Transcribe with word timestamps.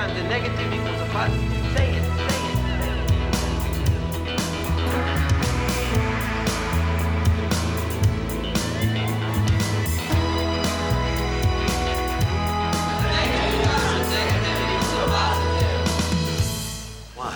Negative 0.00 0.22
times 0.22 0.24
a 0.24 0.28
negative 0.28 0.72
equals 0.72 1.00
a 1.00 1.06
positive. 1.12 1.76
Say 1.76 1.88
it, 1.90 2.02
say 2.02 2.36
it. 2.36 2.58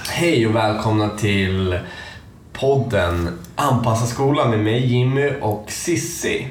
Hej 0.08 0.46
och 0.46 0.54
välkomna 0.54 1.08
till 1.08 1.78
podden 2.52 3.38
Anpassa 3.56 4.06
skolan 4.06 4.50
med 4.50 4.58
mig 4.58 4.86
Jimmy 4.86 5.32
och 5.40 5.64
Sissi. 5.68 6.48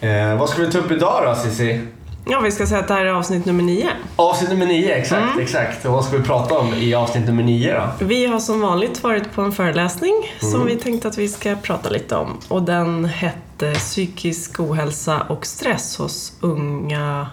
Eh, 0.00 0.36
vad 0.38 0.48
ska 0.48 0.62
vi 0.62 0.72
ta 0.72 0.78
upp 0.78 0.90
idag 0.90 1.22
då 1.24 1.34
Sissi? 1.34 1.80
Ja, 2.24 2.40
vi 2.40 2.50
ska 2.50 2.66
säga 2.66 2.80
att 2.80 2.88
det 2.88 2.94
här 2.94 3.04
är 3.04 3.12
avsnitt 3.12 3.44
nummer 3.44 3.62
nio. 3.62 3.88
Avsnitt 4.16 4.50
nummer 4.50 4.66
nio, 4.66 4.94
exakt. 4.94 5.38
exakt. 5.38 5.84
Och 5.84 5.92
vad 5.92 6.04
ska 6.04 6.16
vi 6.16 6.22
prata 6.22 6.58
om 6.58 6.74
i 6.74 6.94
avsnitt 6.94 7.26
nummer 7.26 7.42
nio 7.42 7.74
då? 7.74 8.04
Vi 8.04 8.26
har 8.26 8.40
som 8.40 8.60
vanligt 8.60 9.02
varit 9.02 9.32
på 9.32 9.42
en 9.42 9.52
föreläsning 9.52 10.14
som 10.40 10.66
vi 10.66 10.76
tänkte 10.76 11.08
att 11.08 11.18
vi 11.18 11.28
ska 11.28 11.56
prata 11.62 11.88
lite 11.88 12.16
om. 12.16 12.38
Och 12.48 12.62
den 12.62 13.04
hette 13.04 13.74
Psykisk 13.74 14.60
ohälsa 14.60 15.20
och 15.20 15.46
stress 15.46 15.96
hos 15.96 16.32
unga 16.40 17.26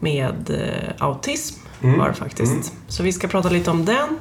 med 0.00 0.50
eh, 0.50 1.06
autism 1.06 1.60
var 1.80 2.08
det 2.08 2.14
faktiskt. 2.14 2.72
Så 2.88 3.02
vi 3.02 3.12
ska 3.12 3.28
prata 3.28 3.48
lite 3.48 3.70
om 3.70 3.84
den 3.84 4.18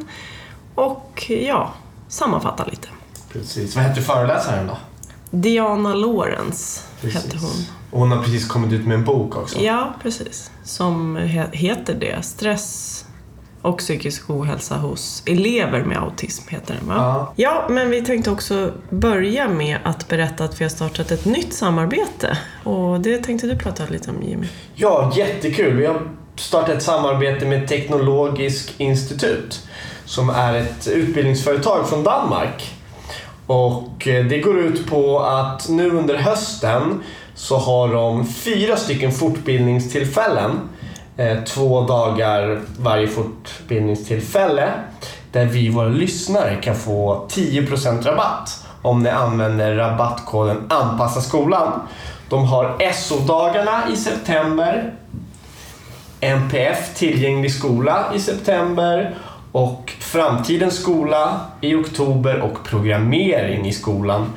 och 0.76 1.26
ja, 1.30 1.74
sammanfatta 2.08 2.66
lite. 2.66 2.88
Precis. 3.34 3.76
Vad 3.76 3.84
hette 3.84 4.02
föreläsaren 4.02 4.68
då? 4.68 4.78
Diana 5.32 5.94
Lorenz 5.94 6.88
hette 7.02 7.38
hon. 7.38 7.66
Och 7.92 8.00
hon 8.00 8.12
har 8.12 8.24
precis 8.24 8.48
kommit 8.48 8.74
ut 8.74 8.86
med 8.88 8.96
en 8.96 9.04
bok 9.06 9.38
också. 9.38 9.60
Ja, 9.60 9.94
precis. 10.02 10.52
Som 10.64 11.18
he- 11.18 11.52
heter 11.56 11.94
det. 12.00 12.26
Stress 12.26 13.04
och 13.62 13.78
psykisk 13.78 14.30
ohälsa 14.30 14.76
hos 14.78 15.24
elever 15.26 15.84
med 15.84 15.98
autism 15.98 16.44
heter 16.50 16.76
den 16.80 16.88
va? 16.88 16.96
Ja. 16.98 17.34
Ja, 17.36 17.66
men 17.74 17.90
vi 17.90 18.02
tänkte 18.06 18.32
också 18.32 18.72
börja 18.90 19.48
med 19.50 19.78
att 19.84 20.08
berätta 20.08 20.44
att 20.44 20.62
vi 20.62 20.66
har 20.66 20.70
startat 20.70 21.12
ett 21.12 21.26
nytt 21.26 21.54
samarbete. 21.54 22.38
Och 22.64 23.00
det 23.02 23.18
tänkte 23.24 23.48
du 23.48 23.56
prata 23.58 23.84
lite 23.90 24.10
om 24.12 24.24
Jimmy. 24.24 24.48
Ja, 24.76 25.12
jättekul. 25.16 25.76
Vi 25.76 25.86
har 25.86 26.02
startat 26.36 26.70
ett 26.70 26.84
samarbete 26.84 27.46
med 27.46 27.68
Teknologisk 27.68 28.74
institut 28.78 29.68
som 30.06 30.30
är 30.30 30.54
ett 30.54 30.88
utbildningsföretag 30.88 31.90
från 31.90 32.04
Danmark. 32.04 32.74
Och 33.48 34.08
eh, 34.08 34.26
det 34.26 34.40
går 34.40 34.60
ut 34.60 34.88
på 34.90 35.20
att 35.20 35.70
nu 35.70 35.90
under 35.90 36.16
hösten 36.18 37.04
så 37.38 37.58
har 37.58 37.94
de 37.94 38.26
fyra 38.28 38.78
stycken 38.78 39.12
fortbildningstillfällen. 39.12 40.52
Eh, 41.18 41.44
Två 41.44 41.82
dagar 41.82 42.62
varje 42.80 43.08
fortbildningstillfälle. 43.08 44.70
Där 45.32 45.46
vi, 45.46 45.70
våra 45.70 45.88
lyssnare, 45.88 46.56
kan 46.56 46.76
få 46.76 47.28
10% 47.30 48.04
rabatt 48.04 48.66
om 48.82 49.04
ni 49.04 49.10
använder 49.10 49.76
rabattkoden 49.76 50.58
Anpassa 50.70 51.22
skolan. 51.22 51.82
De 52.30 52.46
har 52.46 52.92
SO-dagarna 52.94 53.84
i 53.94 53.96
september, 53.96 54.94
NPF 56.22 56.94
tillgänglig 56.96 57.52
skola 57.54 58.06
i 58.16 58.20
september 58.20 59.16
och 59.52 59.94
Framtidens 60.00 60.82
skola 60.82 61.40
i 61.62 61.76
oktober 61.76 62.40
och 62.42 62.64
programmering 62.64 63.68
i 63.68 63.74
skolan 63.74 64.34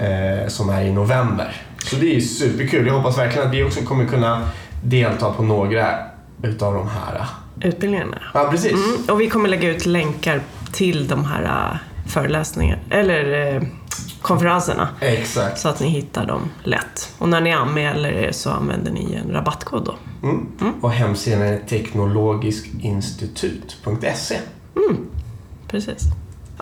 eh, 0.00 0.48
som 0.48 0.70
är 0.70 0.82
i 0.82 0.92
november. 0.92 1.56
Så 1.90 1.96
det 1.96 2.16
är 2.16 2.20
superkul. 2.20 2.86
Jag 2.86 2.94
hoppas 2.94 3.18
verkligen 3.18 3.48
att 3.48 3.54
vi 3.54 3.64
också 3.64 3.80
kommer 3.80 4.06
kunna 4.06 4.48
delta 4.84 5.32
på 5.32 5.42
några 5.42 5.98
utav 6.42 6.74
de 6.74 6.88
här. 6.88 7.26
Utbildningarna. 7.60 8.22
Ja, 8.34 8.48
precis. 8.50 8.72
Mm, 8.72 8.96
och 9.08 9.20
vi 9.20 9.28
kommer 9.28 9.48
lägga 9.48 9.70
ut 9.70 9.86
länkar 9.86 10.40
till 10.72 11.08
de 11.08 11.24
här 11.24 11.42
äh, 11.42 11.76
föreläsningarna, 12.10 12.80
eller 12.90 13.54
äh, 13.54 13.62
konferenserna. 14.22 14.88
Exakt. 15.00 15.58
Så 15.58 15.68
att 15.68 15.80
ni 15.80 15.88
hittar 15.88 16.26
dem 16.26 16.50
lätt. 16.64 17.14
Och 17.18 17.28
när 17.28 17.40
ni 17.40 17.52
anmäler 17.52 18.12
er 18.12 18.32
så 18.32 18.50
använder 18.50 18.92
ni 18.92 19.20
en 19.24 19.30
rabattkod 19.32 19.84
då. 19.84 19.94
Mm. 20.22 20.46
Och 20.80 20.90
hemsidan 20.90 21.42
är 21.42 21.58
teknologiskinstitut.se. 21.58 24.38
Precis. 25.68 26.02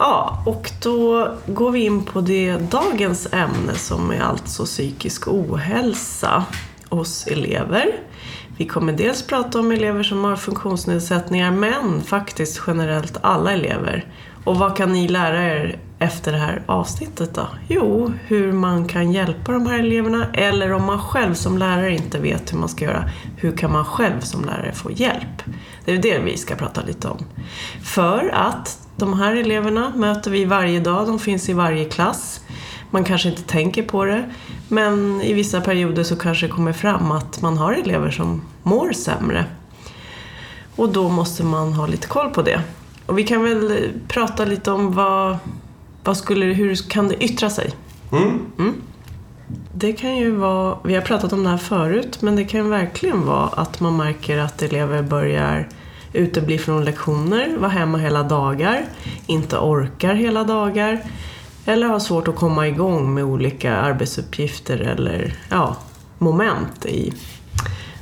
Ja, 0.00 0.42
och 0.46 0.70
då 0.82 1.28
går 1.46 1.70
vi 1.70 1.84
in 1.84 2.04
på 2.04 2.20
det 2.20 2.56
dagens 2.56 3.28
ämne 3.32 3.74
som 3.74 4.10
är 4.10 4.20
alltså 4.20 4.64
psykisk 4.64 5.28
ohälsa 5.28 6.44
hos 6.88 7.26
elever. 7.26 7.92
Vi 8.56 8.66
kommer 8.66 8.92
dels 8.92 9.26
prata 9.26 9.60
om 9.60 9.72
elever 9.72 10.02
som 10.02 10.24
har 10.24 10.36
funktionsnedsättningar, 10.36 11.50
men 11.50 12.02
faktiskt 12.02 12.62
generellt 12.66 13.16
alla 13.20 13.52
elever. 13.52 14.04
Och 14.44 14.56
vad 14.56 14.76
kan 14.76 14.92
ni 14.92 15.08
lära 15.08 15.44
er 15.44 15.78
efter 15.98 16.32
det 16.32 16.38
här 16.38 16.62
avsnittet 16.66 17.34
då? 17.34 17.48
Jo, 17.68 18.12
hur 18.26 18.52
man 18.52 18.88
kan 18.88 19.12
hjälpa 19.12 19.52
de 19.52 19.66
här 19.66 19.78
eleverna, 19.78 20.26
eller 20.32 20.72
om 20.72 20.84
man 20.84 20.98
själv 20.98 21.34
som 21.34 21.58
lärare 21.58 21.94
inte 21.94 22.18
vet 22.18 22.52
hur 22.52 22.58
man 22.58 22.68
ska 22.68 22.84
göra, 22.84 23.10
hur 23.36 23.56
kan 23.56 23.72
man 23.72 23.84
själv 23.84 24.20
som 24.20 24.44
lärare 24.44 24.72
få 24.72 24.90
hjälp? 24.90 25.42
Det 25.84 25.92
är 25.92 25.98
det 25.98 26.18
vi 26.18 26.36
ska 26.36 26.54
prata 26.54 26.82
lite 26.82 27.08
om. 27.08 27.18
För 27.82 28.30
att 28.34 28.88
de 28.96 29.18
här 29.18 29.36
eleverna 29.36 29.92
möter 29.96 30.30
vi 30.30 30.44
varje 30.44 30.80
dag, 30.80 31.06
de 31.06 31.18
finns 31.18 31.48
i 31.48 31.52
varje 31.52 31.84
klass. 31.84 32.40
Man 32.90 33.04
kanske 33.04 33.28
inte 33.28 33.42
tänker 33.42 33.82
på 33.82 34.04
det, 34.04 34.30
men 34.68 35.20
i 35.20 35.32
vissa 35.32 35.60
perioder 35.60 36.02
så 36.02 36.16
kanske 36.16 36.46
det 36.46 36.52
kommer 36.52 36.72
fram 36.72 37.12
att 37.12 37.42
man 37.42 37.58
har 37.58 37.72
elever 37.72 38.10
som 38.10 38.42
mår 38.62 38.92
sämre. 38.92 39.44
Och 40.76 40.88
då 40.88 41.08
måste 41.08 41.44
man 41.44 41.72
ha 41.72 41.86
lite 41.86 42.06
koll 42.06 42.30
på 42.30 42.42
det. 42.42 42.60
Och 43.06 43.18
vi 43.18 43.24
kan 43.24 43.42
väl 43.42 43.90
prata 44.08 44.44
lite 44.44 44.70
om 44.70 44.92
vad, 44.92 45.36
vad 46.08 46.16
skulle, 46.16 46.44
hur 46.44 46.90
kan 46.90 47.08
det 47.08 47.24
yttra 47.24 47.50
sig? 47.50 47.70
Mm. 48.12 48.74
Det 49.74 49.92
kan 49.92 50.16
ju 50.16 50.30
vara, 50.30 50.78
vi 50.84 50.94
har 50.94 51.02
pratat 51.02 51.32
om 51.32 51.44
det 51.44 51.50
här 51.50 51.56
förut, 51.56 52.22
men 52.22 52.36
det 52.36 52.44
kan 52.44 52.70
verkligen 52.70 53.26
vara 53.26 53.46
att 53.46 53.80
man 53.80 53.96
märker 53.96 54.38
att 54.38 54.62
elever 54.62 55.02
börjar 55.02 55.68
utebli 56.12 56.58
från 56.58 56.84
lektioner, 56.84 57.56
vara 57.58 57.70
hemma 57.70 57.98
hela 57.98 58.22
dagar, 58.22 58.84
inte 59.26 59.56
orkar 59.58 60.14
hela 60.14 60.44
dagar 60.44 61.00
eller 61.64 61.86
har 61.86 61.98
svårt 61.98 62.28
att 62.28 62.36
komma 62.36 62.68
igång 62.68 63.14
med 63.14 63.24
olika 63.24 63.76
arbetsuppgifter 63.76 64.78
eller 64.78 65.34
ja, 65.50 65.76
moment 66.18 66.86
i 66.86 67.12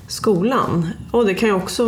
skolan. 0.07 0.89
Och 1.11 1.27
det 1.27 1.35
kan 1.35 1.49
ju 1.49 1.55
också, 1.55 1.85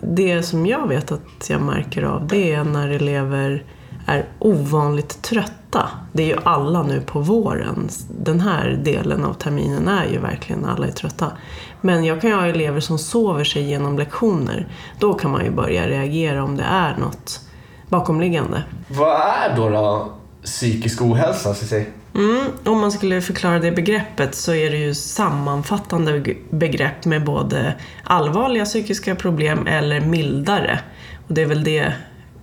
det 0.00 0.42
som 0.42 0.66
jag 0.66 0.88
vet 0.88 1.12
att 1.12 1.50
jag 1.50 1.62
märker 1.62 2.02
av, 2.02 2.26
det 2.26 2.52
är 2.52 2.64
när 2.64 2.88
elever 2.88 3.64
är 4.08 4.24
ovanligt 4.38 5.22
trötta. 5.22 5.88
Det 6.12 6.22
är 6.22 6.26
ju 6.26 6.36
alla 6.44 6.82
nu 6.82 7.00
på 7.00 7.20
våren. 7.20 7.88
Den 8.08 8.40
här 8.40 8.80
delen 8.84 9.24
av 9.24 9.34
terminen 9.34 9.88
är 9.88 10.06
ju 10.06 10.18
verkligen 10.18 10.64
alla 10.64 10.86
är 10.86 10.92
trötta. 10.92 11.32
Men 11.80 12.04
jag 12.04 12.20
kan 12.20 12.30
ju 12.30 12.36
ha 12.36 12.46
elever 12.46 12.80
som 12.80 12.98
sover 12.98 13.44
sig 13.44 13.62
genom 13.62 13.98
lektioner. 13.98 14.68
Då 14.98 15.14
kan 15.14 15.30
man 15.30 15.44
ju 15.44 15.50
börja 15.50 15.88
reagera 15.88 16.44
om 16.44 16.56
det 16.56 16.64
är 16.64 16.96
något 16.96 17.40
bakomliggande. 17.88 18.62
Vad 18.88 19.20
är 19.20 19.56
då, 19.56 19.68
då 19.68 20.12
psykisk 20.44 21.02
ohälsa, 21.02 21.54
Cissi? 21.54 21.86
Mm, 22.14 22.46
om 22.64 22.80
man 22.80 22.92
skulle 22.92 23.22
förklara 23.22 23.58
det 23.58 23.72
begreppet 23.72 24.34
så 24.34 24.54
är 24.54 24.70
det 24.70 24.76
ju 24.76 24.94
sammanfattande 24.94 26.34
begrepp 26.50 27.04
med 27.04 27.24
både 27.24 27.74
allvarliga 28.04 28.64
psykiska 28.64 29.14
problem 29.14 29.66
eller 29.66 30.00
mildare. 30.00 30.80
Och 31.28 31.34
det 31.34 31.42
är 31.42 31.46
väl 31.46 31.64
det 31.64 31.92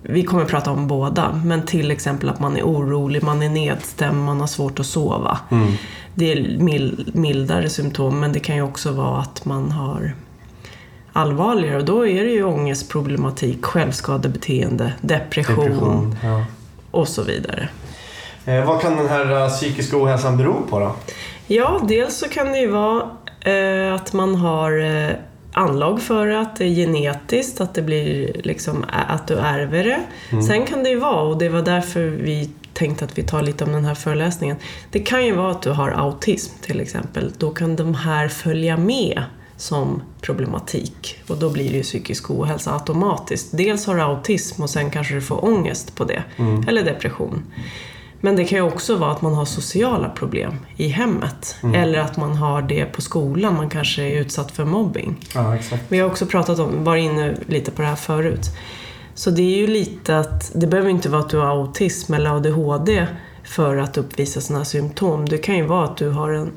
vi 0.08 0.22
kommer 0.24 0.44
prata 0.44 0.70
om 0.70 0.86
båda, 0.88 1.40
men 1.44 1.66
till 1.66 1.90
exempel 1.90 2.28
att 2.28 2.40
man 2.40 2.56
är 2.56 2.62
orolig, 2.62 3.22
man 3.22 3.42
är 3.42 3.48
nedstämd, 3.48 4.24
man 4.24 4.40
har 4.40 4.46
svårt 4.46 4.80
att 4.80 4.86
sova. 4.86 5.38
Det 6.14 6.32
är 6.32 6.58
mil- 6.58 7.10
mildare 7.14 7.68
symptom, 7.68 8.20
men 8.20 8.32
det 8.32 8.40
kan 8.40 8.56
ju 8.56 8.62
också 8.62 8.92
vara 8.92 9.20
att 9.20 9.44
man 9.44 9.70
har 9.72 10.12
allvarligare 11.12 11.76
och 11.76 11.84
då 11.84 12.06
är 12.06 12.24
det 12.24 12.30
ju 12.30 12.44
ångestproblematik, 12.44 13.64
självskadebeteende, 13.64 14.92
depression, 15.00 16.16
Ja. 16.22 16.44
och 16.90 17.08
så 17.08 17.22
vidare. 17.22 17.68
Eh, 18.44 18.64
vad 18.66 18.80
kan 18.80 18.96
den 18.96 19.08
här 19.08 19.42
eh, 19.42 19.48
psykiska 19.48 19.96
ohälsan 20.02 20.36
bero 20.36 20.54
på 20.70 20.78
då? 20.80 20.94
Ja, 21.46 21.80
dels 21.88 22.18
så 22.18 22.28
kan 22.28 22.46
det 22.52 22.58
ju 22.58 22.70
vara 22.70 23.02
eh, 23.40 23.94
att 23.94 24.12
man 24.12 24.34
har 24.34 24.80
eh, 24.84 25.10
anlag 25.56 26.02
för 26.02 26.26
det, 26.26 26.40
att 26.40 26.56
det 26.56 26.64
är 26.64 26.68
genetiskt, 26.74 27.60
att 27.60 27.74
det 27.74 27.82
blir 27.82 28.40
liksom 28.44 28.84
att 28.88 29.28
du 29.28 29.34
ärver 29.34 29.84
det. 29.84 30.00
Sen 30.42 30.66
kan 30.66 30.82
det 30.82 30.90
ju 30.90 30.96
vara, 30.96 31.22
och 31.22 31.38
det 31.38 31.48
var 31.48 31.62
därför 31.62 32.00
vi 32.00 32.50
tänkte 32.72 33.04
att 33.04 33.18
vi 33.18 33.22
tar 33.22 33.42
lite 33.42 33.64
om 33.64 33.72
den 33.72 33.84
här 33.84 33.94
föreläsningen. 33.94 34.56
Det 34.90 34.98
kan 34.98 35.26
ju 35.26 35.34
vara 35.34 35.50
att 35.50 35.62
du 35.62 35.70
har 35.70 35.90
autism 35.90 36.54
till 36.60 36.80
exempel. 36.80 37.32
Då 37.38 37.50
kan 37.50 37.76
de 37.76 37.94
här 37.94 38.28
följa 38.28 38.76
med 38.76 39.22
som 39.56 40.02
problematik 40.20 41.18
och 41.28 41.36
då 41.36 41.50
blir 41.50 41.70
det 41.70 41.76
ju 41.76 41.82
psykisk 41.82 42.30
ohälsa 42.30 42.72
automatiskt. 42.72 43.48
Dels 43.52 43.86
har 43.86 43.94
du 43.94 44.02
autism 44.02 44.62
och 44.62 44.70
sen 44.70 44.90
kanske 44.90 45.14
du 45.14 45.20
får 45.20 45.44
ångest 45.44 45.96
på 45.96 46.04
det, 46.04 46.22
eller 46.68 46.84
depression. 46.84 47.42
Men 48.20 48.36
det 48.36 48.44
kan 48.44 48.58
ju 48.58 48.64
också 48.64 48.96
vara 48.96 49.10
att 49.10 49.22
man 49.22 49.34
har 49.34 49.44
sociala 49.44 50.08
problem 50.08 50.54
i 50.76 50.88
hemmet. 50.88 51.56
Eller 51.74 51.98
att 51.98 52.16
man 52.16 52.36
har 52.36 52.62
det 52.62 52.84
på 52.84 53.02
skolan. 53.02 53.54
Man 53.54 53.70
kanske 53.70 54.02
är 54.02 54.20
utsatt 54.20 54.52
för 54.52 54.64
mobbing. 54.64 55.16
Ja. 55.34 55.56
Vi 55.88 55.98
har 55.98 56.06
också 56.06 56.26
pratat 56.26 56.58
om, 56.58 56.84
var 56.84 56.96
inne 56.96 57.34
lite 57.46 57.70
på 57.70 57.82
det 57.82 57.88
här 57.88 57.96
förut. 57.96 58.50
Så 59.14 59.30
det 59.30 59.42
är 59.42 59.56
ju 59.56 59.66
lite 59.66 60.18
att, 60.18 60.52
det 60.54 60.66
behöver 60.66 60.90
inte 60.90 61.08
vara 61.08 61.20
att 61.20 61.30
du 61.30 61.38
har 61.38 61.46
autism 61.46 62.14
eller 62.14 62.36
ADHD 62.36 63.06
för 63.44 63.76
att 63.76 63.98
uppvisa 63.98 64.40
sådana 64.40 64.58
här 64.58 64.64
symptom. 64.64 65.28
Det 65.28 65.38
kan 65.38 65.56
ju 65.56 65.66
vara 65.66 65.84
att 65.84 65.96
du 65.96 66.08
har 66.08 66.30
en 66.30 66.50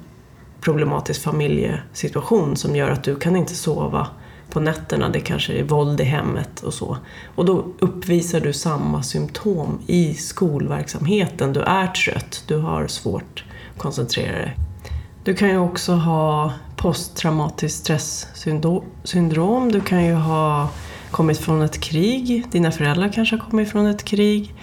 problematisk 0.61 1.23
familjesituation 1.23 2.55
som 2.55 2.75
gör 2.75 2.89
att 2.89 3.03
du 3.03 3.15
kan 3.15 3.35
inte 3.35 3.55
sova 3.55 4.07
på 4.49 4.59
nätterna. 4.59 5.09
Det 5.09 5.19
kanske 5.19 5.53
är 5.53 5.63
våld 5.63 6.01
i 6.01 6.03
hemmet 6.03 6.63
och 6.63 6.73
så. 6.73 6.97
Och 7.35 7.45
då 7.45 7.65
uppvisar 7.79 8.39
du 8.39 8.53
samma 8.53 9.03
symptom 9.03 9.79
i 9.87 10.13
skolverksamheten. 10.13 11.53
Du 11.53 11.61
är 11.61 11.87
trött, 11.87 12.43
du 12.47 12.57
har 12.57 12.87
svårt 12.87 13.45
att 13.73 13.81
koncentrera 13.81 14.37
dig. 14.37 14.55
Du 15.23 15.33
kan 15.33 15.49
ju 15.49 15.57
också 15.57 15.93
ha 15.93 16.53
posttraumatiskt 16.77 17.79
stresssyndrom. 17.79 19.71
Du 19.71 19.81
kan 19.81 20.05
ju 20.05 20.13
ha 20.13 20.69
kommit 21.11 21.37
från 21.37 21.61
ett 21.61 21.81
krig. 21.81 22.45
Dina 22.51 22.71
föräldrar 22.71 23.11
kanske 23.13 23.35
har 23.35 23.49
kommit 23.49 23.71
från 23.71 23.85
ett 23.85 24.03
krig. 24.05 24.53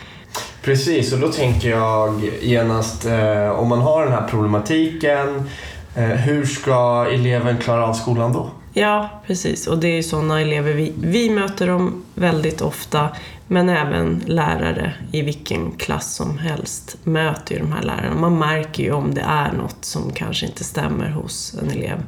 Precis, 0.63 1.13
och 1.13 1.19
då 1.19 1.29
tänker 1.29 1.71
jag 1.71 2.23
genast 2.41 3.07
eh, 3.07 3.51
om 3.51 3.69
man 3.69 3.81
har 3.81 4.05
den 4.05 4.13
här 4.13 4.29
problematiken, 4.29 5.51
eh, 5.95 6.05
hur 6.05 6.47
ska 6.47 7.07
eleven 7.13 7.59
klara 7.59 7.87
av 7.87 7.93
skolan 7.93 8.33
då? 8.33 8.51
Ja, 8.79 9.11
precis. 9.27 9.67
Och 9.67 9.79
det 9.79 9.89
är 9.89 9.95
ju 9.97 10.03
sådana 10.03 10.41
elever 10.41 10.73
vi, 10.73 10.93
vi 10.97 11.31
möter 11.31 11.67
dem 11.67 12.05
väldigt 12.15 12.61
ofta. 12.61 13.09
Men 13.47 13.69
även 13.69 14.23
lärare 14.27 14.95
i 15.13 15.23
vilken 15.23 15.73
klass 15.73 16.15
som 16.15 16.39
helst 16.39 16.97
möter 17.05 17.55
ju 17.55 17.61
de 17.61 17.73
här 17.73 17.83
lärarna. 17.83 18.21
Man 18.21 18.39
märker 18.39 18.83
ju 18.83 18.93
om 18.93 19.15
det 19.15 19.21
är 19.21 19.53
något 19.53 19.85
som 19.85 20.13
kanske 20.13 20.47
inte 20.47 20.65
stämmer 20.65 21.11
hos 21.11 21.55
en 21.63 21.71
elev. 21.71 22.03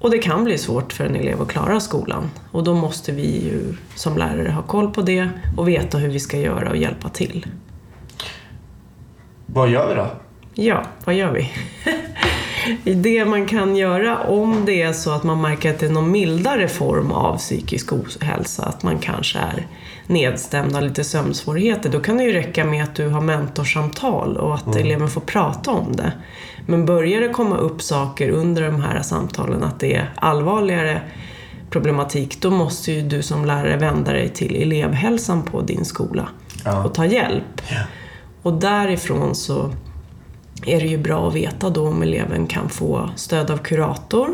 Och 0.00 0.10
det 0.10 0.18
kan 0.18 0.44
bli 0.44 0.58
svårt 0.58 0.92
för 0.92 1.04
en 1.04 1.16
elev 1.16 1.42
att 1.42 1.48
klara 1.48 1.80
skolan. 1.80 2.30
Och 2.50 2.64
då 2.64 2.74
måste 2.74 3.12
vi 3.12 3.44
ju 3.44 3.76
som 3.94 4.18
lärare 4.18 4.50
ha 4.50 4.62
koll 4.62 4.90
på 4.90 5.02
det 5.02 5.28
och 5.56 5.68
veta 5.68 5.98
hur 5.98 6.08
vi 6.08 6.20
ska 6.20 6.38
göra 6.38 6.70
och 6.70 6.76
hjälpa 6.76 7.08
till. 7.08 7.46
Vad 9.46 9.68
gör 9.68 9.88
vi 9.88 9.94
då? 9.94 10.10
Ja, 10.54 10.84
vad 11.04 11.14
gör 11.14 11.32
vi? 11.32 11.50
det 12.84 13.24
man 13.24 13.46
kan 13.46 13.76
göra 13.76 14.18
om 14.18 14.62
det 14.66 14.82
är 14.82 14.92
så 14.92 15.10
att 15.10 15.24
man 15.24 15.40
märker 15.40 15.70
att 15.70 15.78
det 15.78 15.86
är 15.86 15.90
någon 15.90 16.10
mildare 16.10 16.68
form 16.68 17.12
av 17.12 17.36
psykisk 17.36 17.92
ohälsa, 17.92 18.62
att 18.64 18.82
man 18.82 18.98
kanske 18.98 19.38
är 19.38 19.66
nedstämd 20.06 20.76
och 20.76 20.82
lite 20.82 21.04
sömnsvårigheter, 21.04 21.90
då 21.90 22.00
kan 22.00 22.16
det 22.16 22.24
ju 22.24 22.32
räcka 22.32 22.64
med 22.64 22.84
att 22.84 22.94
du 22.94 23.08
har 23.08 23.20
mentorsamtal 23.20 24.36
och 24.36 24.54
att 24.54 24.76
eleven 24.76 25.08
får 25.08 25.20
prata 25.20 25.70
om 25.70 25.96
det. 25.96 26.12
Men 26.66 26.86
börjar 26.86 27.20
det 27.20 27.28
komma 27.28 27.56
upp 27.56 27.82
saker 27.82 28.28
under 28.30 28.62
de 28.62 28.80
här 28.80 29.02
samtalen, 29.02 29.62
att 29.64 29.80
det 29.80 29.94
är 29.94 30.10
allvarligare 30.16 31.00
problematik, 31.70 32.40
då 32.40 32.50
måste 32.50 32.92
ju 32.92 33.02
du 33.02 33.22
som 33.22 33.44
lärare 33.44 33.76
vända 33.76 34.12
dig 34.12 34.28
till 34.28 34.62
elevhälsan 34.62 35.42
på 35.42 35.60
din 35.60 35.84
skola 35.84 36.28
Ja. 36.64 36.84
och 36.84 36.94
ta 36.94 37.06
hjälp. 37.06 37.62
Ja. 37.70 37.80
Och 38.42 38.52
därifrån 38.52 39.34
så 39.34 39.70
är 40.66 40.80
det 40.80 40.86
ju 40.86 40.98
bra 40.98 41.28
att 41.28 41.34
veta 41.34 41.70
då 41.70 41.88
om 41.88 42.02
eleven 42.02 42.46
kan 42.46 42.68
få 42.68 43.10
stöd 43.16 43.50
av 43.50 43.56
kurator. 43.56 44.30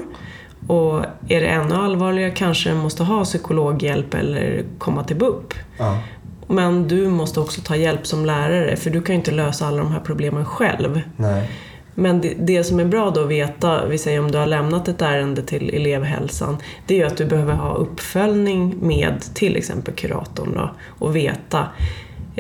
Och 0.67 1.05
är 1.29 1.41
det 1.41 1.47
ännu 1.47 1.75
allvarligare 1.75 2.31
kanske 2.31 2.69
den 2.69 2.79
måste 2.79 3.03
ha 3.03 3.25
psykologhjälp 3.25 4.15
eller 4.15 4.65
komma 4.79 5.05
till 5.05 5.17
BUP. 5.17 5.55
Ja. 5.79 5.99
Men 6.47 6.89
du 6.89 7.09
måste 7.09 7.41
också 7.41 7.61
ta 7.61 7.77
hjälp 7.77 8.07
som 8.07 8.27
lärare 8.27 8.77
för 8.77 8.91
du 8.91 9.03
kan 9.03 9.15
ju 9.15 9.19
inte 9.19 9.31
lösa 9.31 9.67
alla 9.67 9.77
de 9.77 9.93
här 9.93 10.01
problemen 10.01 10.45
själv. 10.45 11.01
Nej. 11.17 11.51
Men 11.95 12.21
det, 12.21 12.35
det 12.39 12.65
som 12.65 12.81
är 12.81 12.85
bra 12.85 13.11
då 13.11 13.23
att 13.23 13.29
veta, 13.29 13.87
vi 13.87 13.99
säger 13.99 14.21
om 14.21 14.31
du 14.31 14.39
har 14.39 14.47
lämnat 14.47 14.89
ett 14.89 15.03
ärende 15.03 15.43
till 15.43 15.75
elevhälsan, 15.75 16.57
det 16.87 16.95
är 16.95 16.99
ju 16.99 17.05
att 17.05 17.17
du 17.17 17.25
behöver 17.25 17.55
ha 17.55 17.75
uppföljning 17.75 18.75
med 18.81 19.21
till 19.35 19.57
exempel 19.57 19.95
kuratorn 19.95 20.53
då, 20.55 20.71
och 20.99 21.17
veta 21.17 21.67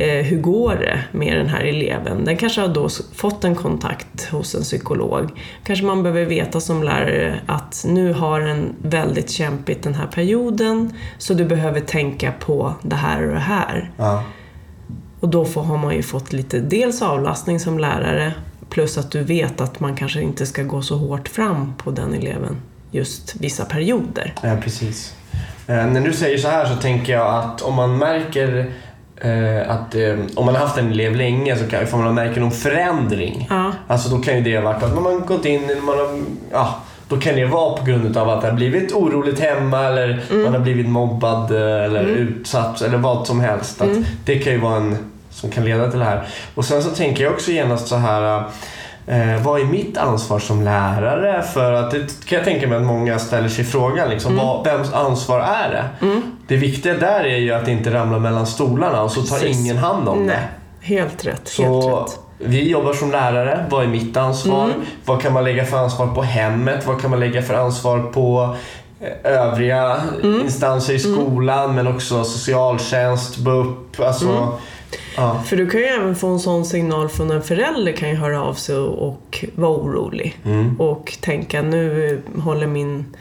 eh, 0.00 0.24
hur 0.24 0.40
går 0.40 0.74
det 0.74 1.04
med 1.12 1.36
den 1.36 1.48
här 1.48 1.64
eleven? 1.64 2.24
Den 2.24 2.36
kanske 2.36 2.60
har 2.60 2.68
då 2.68 2.88
fått 3.14 3.44
en 3.44 3.54
kontakt 3.54 4.30
hos 4.30 4.54
en 4.54 4.62
psykolog. 4.62 5.30
Kanske 5.64 5.84
man 5.84 6.02
behöver 6.02 6.24
veta 6.24 6.60
som 6.60 6.82
lärare 6.82 7.40
att 7.46 7.84
nu 7.88 8.12
har 8.12 8.40
den 8.40 8.74
väldigt 8.82 9.30
kämpigt 9.30 9.82
den 9.82 9.94
här 9.94 10.06
perioden, 10.06 10.92
så 11.18 11.34
du 11.34 11.44
behöver 11.44 11.80
tänka 11.80 12.32
på 12.40 12.74
det 12.82 12.96
här 12.96 13.26
och 13.26 13.32
det 13.32 13.38
här. 13.38 13.90
Ja. 13.96 14.24
Och 15.20 15.28
då 15.28 15.44
får, 15.44 15.62
har 15.62 15.78
man 15.78 15.94
ju 15.94 16.02
fått 16.02 16.32
lite 16.32 16.60
dels 16.60 17.02
avlastning 17.02 17.60
som 17.60 17.78
lärare 17.78 18.34
plus 18.70 18.98
att 18.98 19.10
du 19.10 19.22
vet 19.22 19.60
att 19.60 19.80
man 19.80 19.96
kanske 19.96 20.22
inte 20.22 20.46
ska 20.46 20.62
gå 20.62 20.82
så 20.82 20.96
hårt 20.96 21.28
fram 21.28 21.74
på 21.78 21.90
den 21.90 22.14
eleven 22.14 22.56
just 22.90 23.36
vissa 23.40 23.64
perioder. 23.64 24.34
Ja, 24.42 24.56
precis. 24.62 25.14
Eh, 25.66 25.86
när 25.86 26.00
du 26.00 26.12
säger 26.12 26.38
så 26.38 26.48
här 26.48 26.66
så 26.66 26.76
tänker 26.76 27.12
jag 27.12 27.34
att 27.34 27.62
om 27.62 27.74
man 27.74 27.98
märker 27.98 28.72
eh, 29.20 29.70
att 29.70 29.94
eh, 29.94 30.14
om 30.34 30.46
man 30.46 30.54
har 30.54 30.62
haft 30.62 30.78
en 30.78 30.90
elev 30.90 31.16
länge 31.16 31.56
så 31.56 31.66
kan, 31.66 31.86
får 31.86 31.98
man 31.98 32.14
märka 32.14 32.40
någon 32.40 32.50
förändring. 32.50 33.46
Ja, 33.50 33.72
Alltså 33.86 34.08
då 34.08 34.22
kan 34.22 34.36
ju 34.36 34.42
det 34.42 34.56
ha 34.56 34.64
varit 34.64 34.82
att 34.82 34.94
man 34.94 35.04
har 35.04 35.12
gått 35.12 35.44
in, 35.44 35.84
man 35.84 35.98
har, 35.98 36.22
ja, 36.52 36.74
då 37.08 37.16
kan 37.16 37.36
det 37.36 37.44
vara 37.44 37.76
på 37.76 37.84
grund 37.84 38.16
av 38.16 38.30
att 38.30 38.40
det 38.40 38.48
har 38.48 38.54
blivit 38.54 38.92
oroligt 38.92 39.40
hemma 39.40 39.78
eller 39.84 40.22
man 40.44 40.52
har 40.52 40.60
blivit 40.60 40.88
mobbad 40.88 41.50
eh, 41.50 41.84
eller 41.84 42.04
utsatt 42.04 42.82
eller 42.82 42.98
vad 42.98 43.26
som 43.26 43.40
helst. 43.40 43.80
Att 43.80 43.88
Det 44.24 44.38
kan 44.38 44.52
ju 44.52 44.58
vara 44.58 44.76
en 44.76 44.96
som 45.30 45.50
kan 45.50 45.64
leda 45.64 45.90
till 45.90 45.98
det 45.98 46.04
här. 46.04 46.22
Och 46.54 46.64
sen 46.64 46.82
så 46.82 46.90
tänker 46.90 47.24
jag 47.24 47.32
också 47.32 47.50
genast 47.50 47.88
så 47.88 47.96
här 47.96 48.44
Eh, 49.06 49.42
vad 49.42 49.60
är 49.60 49.64
mitt 49.64 49.98
ansvar 49.98 50.38
som 50.38 50.62
lärare? 50.62 51.42
För 51.42 51.72
att 51.72 51.90
det 51.90 52.26
kan 52.26 52.36
jag 52.36 52.44
tänka 52.44 52.68
mig 52.68 52.78
att 52.78 52.84
många 52.84 53.18
ställer 53.18 53.48
sig 53.48 53.64
frågan. 53.64 54.10
Liksom, 54.10 54.36
vad, 54.36 54.64
vems 54.64 54.92
ansvar 54.92 55.40
är 55.40 55.70
det? 55.70 56.06
Det 56.50 56.56
viktiga 56.56 56.94
där 56.94 57.24
är 57.24 57.36
ju 57.36 57.52
att 57.52 57.68
inte 57.68 57.94
ramla 57.94 58.18
mellan 58.18 58.46
stolarna 58.46 59.02
och 59.02 59.10
så 59.12 59.22
tar 59.22 59.38
Precis. 59.38 59.60
ingen 59.60 59.76
hand 59.76 60.08
om 60.08 60.18
det. 60.18 60.24
nej. 60.24 60.48
Helt 60.80 61.26
rätt. 61.26 61.28
Helt 61.28 61.46
Så 61.48 62.00
rätt. 62.00 62.18
vi 62.38 62.70
jobbar 62.70 62.92
som 62.92 63.10
lärare. 63.10 63.66
Vad 63.70 63.84
är 63.84 63.88
mitt 63.88 64.16
ansvar? 64.16 64.70
Vad 65.04 65.22
kan 65.22 65.32
man 65.32 65.44
lägga 65.44 65.64
för 65.64 65.76
ansvar 65.76 66.06
på 66.06 66.22
hemmet? 66.22 66.86
Vad 66.86 67.00
kan 67.00 67.10
man 67.10 67.20
lägga 67.20 67.42
för 67.42 67.54
ansvar 67.54 67.98
på 67.98 68.56
eh, 69.00 69.32
övriga 69.32 70.00
instanser 70.22 70.94
i 70.94 70.98
skolan 70.98 71.74
men 71.74 71.86
också 71.86 72.24
socialtjänst, 72.24 73.36
BUP. 73.38 74.00
Alltså, 74.00 74.48
ja. 75.16 75.40
För 75.46 75.56
du 75.56 75.70
kan 75.70 75.80
ju 75.80 75.86
även 75.86 76.16
få 76.16 76.26
en 76.26 76.40
sån 76.40 76.64
signal 76.64 77.08
från 77.08 77.30
en 77.30 77.42
förälder 77.42 77.92
kan 77.92 78.08
ju 78.08 78.14
höra 78.14 78.42
av 78.42 78.54
sig 78.54 78.76
och 78.76 79.44
vara 79.54 79.70
orolig. 79.70 80.36
Mm. 80.44 80.80
Och 80.80 81.16
tänka 81.20 81.62
nu 81.62 82.22
håller 82.38 82.66
min, 82.66 83.16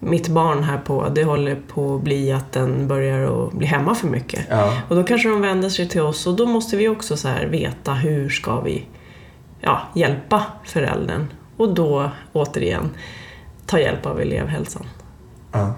mitt 0.00 0.28
barn 0.28 0.62
här 0.62 0.78
på, 0.78 1.08
det 1.08 1.24
håller 1.24 1.56
på 1.68 1.94
att 1.94 2.02
bli 2.02 2.32
att 2.32 2.52
den 2.52 2.88
börjar 2.88 3.46
att 3.46 3.52
bli 3.52 3.66
hemma 3.66 3.94
för 3.94 4.08
mycket. 4.08 4.46
Ja. 4.50 4.82
Och 4.88 4.96
då 4.96 5.04
kanske 5.04 5.28
de 5.28 5.40
vänder 5.40 5.68
sig 5.68 5.88
till 5.88 6.00
oss 6.00 6.26
och 6.26 6.36
då 6.36 6.46
måste 6.46 6.76
vi 6.76 6.88
också 6.88 7.16
så 7.16 7.28
här 7.28 7.46
veta 7.46 7.92
hur 7.92 8.28
ska 8.28 8.60
vi 8.60 8.86
ja, 9.60 9.80
hjälpa 9.94 10.44
föräldern. 10.64 11.26
Och 11.56 11.74
då 11.74 12.10
återigen 12.32 12.90
ta 13.66 13.80
hjälp 13.80 14.06
av 14.06 14.20
elevhälsan. 14.20 14.86
Ja. 15.52 15.74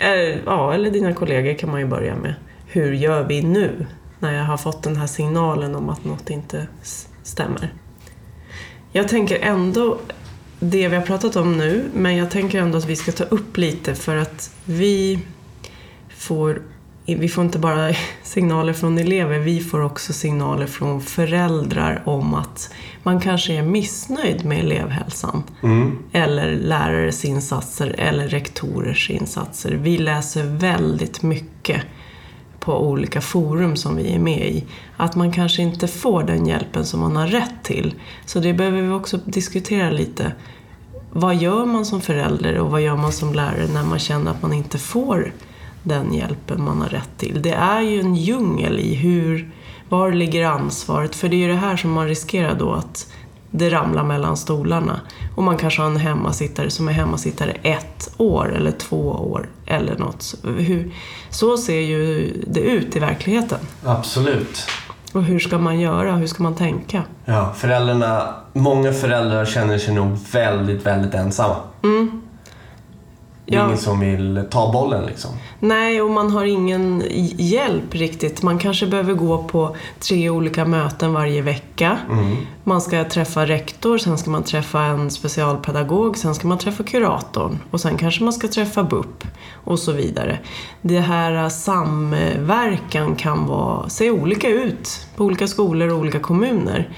Eller, 0.00 0.42
ja, 0.46 0.74
eller 0.74 0.90
dina 0.90 1.12
kollegor 1.14 1.58
kan 1.58 1.70
man 1.70 1.80
ju 1.80 1.86
börja 1.86 2.16
med. 2.16 2.34
Hur 2.66 2.92
gör 2.92 3.22
vi 3.22 3.42
nu? 3.42 3.86
När 4.18 4.34
jag 4.34 4.44
har 4.44 4.56
fått 4.56 4.82
den 4.82 4.96
här 4.96 5.06
signalen 5.06 5.74
om 5.74 5.88
att 5.88 6.04
något 6.04 6.30
inte 6.30 6.66
stämmer. 7.22 7.72
Jag 8.92 9.08
tänker 9.08 9.38
ändå 9.40 9.98
det 10.58 10.88
vi 10.88 10.96
har 10.96 11.02
pratat 11.02 11.36
om 11.36 11.56
nu, 11.56 11.84
men 11.94 12.16
jag 12.16 12.30
tänker 12.30 12.62
ändå 12.62 12.78
att 12.78 12.86
vi 12.86 12.96
ska 12.96 13.12
ta 13.12 13.24
upp 13.24 13.56
lite 13.56 13.94
för 13.94 14.16
att 14.16 14.54
vi 14.64 15.18
får 16.16 16.62
vi 17.16 17.28
får 17.28 17.44
inte 17.44 17.58
bara 17.58 17.94
signaler 18.22 18.72
från 18.72 18.98
elever, 18.98 19.38
vi 19.38 19.60
får 19.60 19.80
också 19.80 20.12
signaler 20.12 20.66
från 20.66 21.00
föräldrar 21.00 22.02
om 22.04 22.34
att 22.34 22.74
man 23.02 23.20
kanske 23.20 23.52
är 23.52 23.62
missnöjd 23.62 24.44
med 24.44 24.58
elevhälsan. 24.58 25.42
Mm. 25.62 25.98
Eller 26.12 26.56
lärares 26.56 27.24
insatser 27.24 27.94
eller 27.98 28.28
rektorers 28.28 29.10
insatser. 29.10 29.70
Vi 29.70 29.98
läser 29.98 30.44
väldigt 30.44 31.22
mycket 31.22 31.82
på 32.60 32.88
olika 32.88 33.20
forum 33.20 33.76
som 33.76 33.96
vi 33.96 34.14
är 34.14 34.18
med 34.18 34.48
i. 34.48 34.64
Att 34.96 35.16
man 35.16 35.32
kanske 35.32 35.62
inte 35.62 35.88
får 35.88 36.22
den 36.22 36.46
hjälpen 36.46 36.84
som 36.84 37.00
man 37.00 37.16
har 37.16 37.26
rätt 37.26 37.62
till. 37.62 37.94
Så 38.26 38.40
det 38.40 38.52
behöver 38.52 38.82
vi 38.82 38.90
också 38.90 39.18
diskutera 39.24 39.90
lite. 39.90 40.32
Vad 41.12 41.36
gör 41.36 41.64
man 41.64 41.84
som 41.84 42.00
förälder 42.00 42.58
och 42.58 42.70
vad 42.70 42.80
gör 42.80 42.96
man 42.96 43.12
som 43.12 43.34
lärare 43.34 43.68
när 43.72 43.84
man 43.84 43.98
känner 43.98 44.30
att 44.30 44.42
man 44.42 44.52
inte 44.52 44.78
får 44.78 45.32
den 45.82 46.14
hjälpen 46.14 46.62
man 46.62 46.80
har 46.80 46.88
rätt 46.88 47.10
till? 47.16 47.42
Det 47.42 47.52
är 47.52 47.80
ju 47.80 48.00
en 48.00 48.14
djungel 48.14 48.78
i 48.78 48.94
hur, 48.94 49.50
var 49.88 50.12
ligger 50.12 50.46
ansvaret? 50.46 51.16
För 51.16 51.28
det 51.28 51.36
är 51.36 51.38
ju 51.38 51.48
det 51.48 51.54
här 51.54 51.76
som 51.76 51.90
man 51.90 52.08
riskerar 52.08 52.54
då 52.58 52.72
att 52.72 53.12
det 53.50 53.70
ramlar 53.70 54.04
mellan 54.04 54.36
stolarna. 54.36 55.00
Och 55.36 55.42
man 55.42 55.56
kanske 55.56 55.82
har 55.82 55.88
en 55.90 55.96
hemmasittare 55.96 56.70
som 56.70 56.88
är 56.88 56.92
hemmasittare 56.92 57.50
ett 57.62 58.10
år 58.16 58.56
eller 58.56 58.70
två 58.70 59.08
år 59.08 59.48
eller 59.66 59.98
något. 59.98 60.34
Hur, 60.44 60.94
så 61.30 61.56
ser 61.56 61.80
ju 61.80 62.32
det 62.46 62.60
ut 62.60 62.96
i 62.96 62.98
verkligheten. 62.98 63.58
Absolut. 63.84 64.66
Och 65.12 65.24
hur 65.24 65.38
ska 65.38 65.58
man 65.58 65.80
göra? 65.80 66.16
Hur 66.16 66.26
ska 66.26 66.42
man 66.42 66.54
tänka? 66.54 67.02
Ja, 67.24 67.52
föräldrarna, 67.56 68.34
många 68.52 68.92
föräldrar 68.92 69.44
känner 69.44 69.78
sig 69.78 69.94
nog 69.94 70.18
väldigt, 70.32 70.86
väldigt 70.86 71.14
ensamma. 71.14 71.56
Det 73.48 73.54
är 73.54 73.58
Ja. 73.58 73.66
ingen 73.66 73.78
som 73.78 74.00
vill 74.00 74.44
ta 74.50 74.72
bollen 74.72 75.06
liksom. 75.06 75.30
Nej, 75.60 76.02
och 76.02 76.10
man 76.10 76.30
har 76.30 76.44
ingen 76.44 77.02
hjälp 77.36 77.94
riktigt. 77.94 78.42
Man 78.42 78.58
kanske 78.58 78.86
behöver 78.86 79.14
gå 79.14 79.42
på 79.42 79.76
tre 80.00 80.30
olika 80.30 80.64
möten 80.64 81.12
varje 81.12 81.42
vecka. 81.42 81.98
Man 82.64 82.80
ska 82.80 83.04
träffa 83.04 83.46
rektor, 83.46 83.98
sen 83.98 84.18
ska 84.18 84.30
man 84.30 84.42
träffa 84.42 84.82
en 84.82 85.10
specialpedagog, 85.10 86.16
sen 86.18 86.34
ska 86.34 86.48
man 86.48 86.58
träffa 86.58 86.82
kuratorn 86.82 87.58
och 87.70 87.80
sen 87.80 87.96
kanske 87.96 88.24
man 88.24 88.32
ska 88.32 88.48
träffa 88.48 88.82
BUP 88.82 89.24
och 89.64 89.78
så 89.78 89.92
vidare. 89.92 90.38
Det 90.82 91.00
här 91.00 91.42
eh, 91.42 91.48
samverkan 91.48 93.16
kan 93.16 93.46
vara, 93.46 93.88
se 93.88 94.10
olika 94.10 94.48
ut 94.48 95.06
på 95.16 95.24
olika 95.24 95.46
skolor 95.46 95.88
och 95.92 95.98
olika 95.98 96.18
kommuner. 96.18 96.88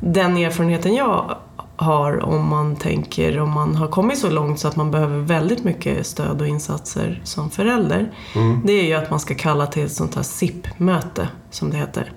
Den 0.00 0.36
erfarenheten 0.36 0.94
jag 0.94 1.36
har 1.76 2.24
om 2.24 2.48
man 2.48 2.76
tänker, 2.76 3.40
om 3.40 3.50
man 3.50 3.76
har 3.76 3.86
kommit 3.86 4.18
så 4.18 4.30
långt 4.30 4.60
så 4.60 4.68
att 4.68 4.76
man 4.76 4.90
behöver 4.90 5.18
väldigt 5.18 5.64
mycket 5.64 6.06
stöd 6.06 6.40
och 6.40 6.48
insatser 6.48 7.20
som 7.24 7.50
förälder. 7.50 8.12
Det 8.64 8.72
är 8.72 8.84
ju 8.84 8.94
att 8.94 9.10
man 9.10 9.20
ska 9.20 9.34
kalla 9.34 9.66
till 9.66 9.84
ett 9.84 9.92
sånt 9.92 10.14
här 10.14 10.22
SIP-möte, 10.22 11.28
som 11.50 11.70
det 11.70 11.76
heter. 11.76 12.12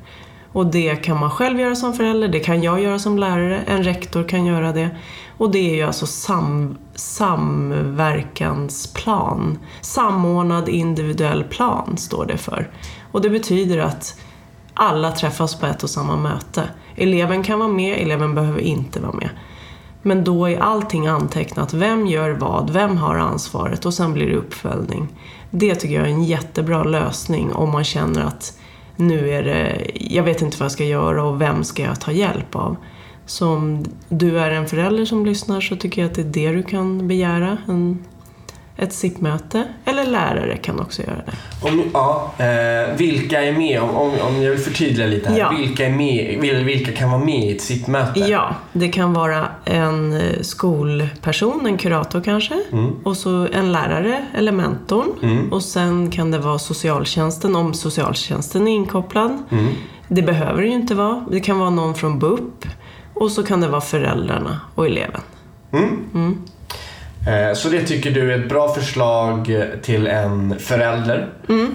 Och 0.52 0.66
det 0.66 0.96
kan 0.96 1.20
man 1.20 1.32
själv 1.32 1.60
göra 1.60 1.76
som 1.76 1.94
förälder, 1.94 2.28
det 2.28 2.40
kan 2.40 2.64
jag 2.64 2.82
göra 2.82 3.00
som 3.00 3.18
lärare, 3.18 3.64
en 3.68 3.84
rektor 3.84 4.24
kan 4.24 4.46
göra 4.46 4.72
det. 4.72 4.90
Och 5.38 5.52
det 5.52 5.72
är 5.72 5.76
ju 5.76 5.82
alltså 5.82 6.06
sam, 6.06 6.78
samverkansplan. 6.96 9.60
Samordnad 9.82 10.70
individuell 10.70 11.44
plan 11.44 11.98
står 11.98 12.26
det 12.26 12.38
för. 12.38 12.72
Och 13.12 13.22
det 13.22 13.30
betyder 13.30 13.78
att 13.78 14.20
alla 14.74 15.12
träffas 15.12 15.56
på 15.56 15.66
ett 15.66 15.84
och 15.84 15.90
samma 15.90 16.16
möte. 16.16 16.64
Eleven 17.00 17.44
kan 17.44 17.60
vara 17.60 17.70
med, 17.70 18.02
eleven 18.02 18.36
behöver 18.36 18.60
inte 18.60 19.00
vara 19.00 19.14
med. 19.14 19.30
Men 20.02 20.24
då 20.24 20.50
är 20.50 20.60
allting 20.60 21.08
antecknat. 21.08 21.74
Vem 21.74 22.08
gör 22.08 22.30
vad? 22.30 22.70
Vem 22.70 22.98
har 22.98 23.16
ansvaret? 23.16 23.86
Och 23.86 23.94
sen 23.94 24.14
blir 24.14 24.28
det 24.28 24.36
uppföljning. 24.36 25.08
Det 25.52 25.76
tycker 25.76 25.96
jag 25.96 26.06
är 26.06 26.12
en 26.12 26.24
jättebra 26.24 26.84
lösning 26.84 27.54
om 27.54 27.72
man 27.72 27.84
känner 27.84 28.24
att 28.24 28.60
nu 28.96 29.30
är 29.30 29.44
det, 29.44 29.92
jag 29.96 30.24
vet 30.24 30.42
inte 30.42 30.58
vad 30.58 30.66
jag 30.66 30.72
ska 30.72 30.84
göra 30.84 31.24
och 31.24 31.42
vem 31.42 31.64
ska 31.64 31.84
jag 31.84 32.02
ta 32.02 32.12
hjälp 32.12 32.56
av? 32.56 32.76
Så 33.26 33.48
om 33.48 33.86
du 34.10 34.40
är 34.40 34.52
en 34.52 34.68
förälder 34.68 35.06
som 35.06 35.26
lyssnar 35.26 35.62
så 35.62 35.76
tycker 35.76 36.02
jag 36.02 36.10
att 36.10 36.16
det 36.16 36.22
är 36.22 36.26
det 36.26 36.52
du 36.52 36.64
kan 36.64 37.08
begära. 37.08 37.58
En, 37.68 38.06
ett 38.80 38.94
SIP-möte. 38.94 39.64
Eller 39.86 40.06
lärare 40.06 40.58
kan 40.58 40.80
också 40.80 41.02
göra 41.02 41.16
det. 41.26 41.32
Om, 41.68 41.84
ja, 41.94 42.32
eh, 42.38 42.96
vilka 42.98 43.44
är 43.44 43.52
med? 43.54 43.82
Om, 43.82 43.90
om, 43.90 44.12
om 44.28 44.42
jag 44.42 44.52
vill 44.52 44.60
förtydliga 44.60 45.08
lite 45.08 45.30
här. 45.30 45.38
Ja. 45.40 45.54
Vilka, 45.58 45.86
är 45.86 45.92
med, 45.92 46.38
vil- 46.42 46.64
vilka 46.64 46.92
kan 46.92 47.12
vara 47.12 47.24
med 47.24 47.44
i 47.44 47.52
ett 47.52 47.62
sittmöte? 47.62 48.20
Ja, 48.20 48.56
det 48.74 48.88
kan 48.90 49.14
vara 49.14 49.48
en 49.66 50.14
eh, 50.14 50.42
skolperson, 50.42 51.66
en 51.66 51.78
kurator 51.78 52.22
kanske. 52.22 52.64
Och 53.04 53.18
så 53.18 53.48
en 53.54 53.72
lärare 53.72 54.26
eller 54.36 54.52
mentorn. 54.52 55.50
Och 55.52 55.64
sen 55.64 56.12
kan 56.12 56.32
det 56.32 56.38
vara 56.38 56.60
socialtjänsten 56.60 57.56
om 57.56 57.74
socialtjänsten 57.74 58.68
är 58.68 58.72
inkopplad. 58.72 59.44
Det 60.08 60.22
behöver 60.22 60.62
det 60.62 60.68
ju 60.68 60.74
inte 60.74 60.96
vara. 60.96 61.26
Det 61.32 61.40
kan 61.40 61.60
vara 61.60 61.70
någon 61.70 61.96
från 61.96 62.20
BUP. 62.20 62.66
Och 63.14 63.32
så 63.32 63.44
kan 63.44 63.62
det 63.62 63.68
vara 63.68 63.82
föräldrarna 63.82 64.60
och 64.76 64.86
eleven. 64.86 65.22
Eh, 67.28 67.54
så 67.56 67.70
det 67.70 67.82
tycker 67.84 68.12
du 68.12 68.34
är 68.34 68.40
ett 68.40 68.50
bra 68.50 68.74
förslag 68.74 69.64
till 69.82 70.08
en 70.08 70.60
förälder? 70.60 71.30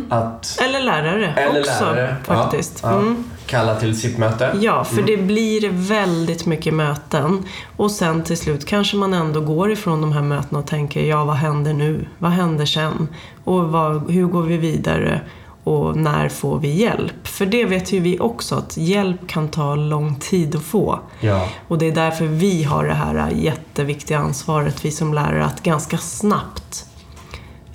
Att, 0.09 0.59
Eller 0.65 0.81
lärare 0.81 1.33
eller 1.37 1.51
Mm. 1.51 1.61
också 1.63 1.85
lärare 1.85 2.17
faktiskt. 2.25 2.81
Ja, 2.83 2.91
ja, 2.93 2.99
Mm. 2.99 3.25
Kalla 3.47 3.75
till 3.75 4.01
sittmöte? 4.01 4.51
Ja, 4.61 4.85
för 4.85 5.03
det 5.03 5.17
blir 5.17 5.69
väldigt 5.73 6.47
mycket 6.47 6.75
möten. 6.75 7.43
Och 7.77 7.91
sen 7.91 8.23
till 8.23 8.37
slut 8.37 8.67
kanske 8.67 8.97
man 8.97 9.15
ändå 9.15 9.41
går 9.41 9.73
ifrån 9.73 10.01
de 10.01 10.13
här 10.13 10.23
mötena 10.23 10.59
och 10.59 10.67
tänker, 10.67 11.01
ja 11.05 11.25
vad 11.25 11.37
händer 11.37 11.73
nu? 11.73 12.07
Vad 12.19 12.31
händer 12.31 12.67
sen? 12.67 13.09
Och 13.45 13.65
vad, 13.65 14.11
hur 14.11 14.27
går 14.27 14.43
vi 14.43 14.57
vidare? 14.57 15.21
Och 15.65 15.97
när 15.97 16.29
får 16.29 16.59
vi 16.59 16.69
hjälp? 16.69 17.27
För 17.27 17.47
det 17.47 17.65
vet 17.65 17.93
ju 17.93 18.01
vi 18.01 18.19
också, 18.19 18.55
att 18.55 18.77
hjälp 18.77 19.29
kan 19.29 19.49
ta 19.49 19.75
lång 19.75 20.17
tid 20.17 20.57
att 20.57 20.63
få. 20.63 21.01
Ja. 21.21 21.49
Och 21.69 21.79
det 21.79 21.87
är 21.87 21.93
därför 21.93 22.27
vi 22.27 22.63
har 22.63 22.85
det 22.85 22.95
här 22.95 23.31
jätteviktiga 23.31 24.19
ansvaret, 24.19 24.85
vi 24.85 24.91
som 24.91 25.15
lärare, 25.15 25.45
att 25.45 25.63
ganska 25.63 25.99
snabbt 25.99 26.87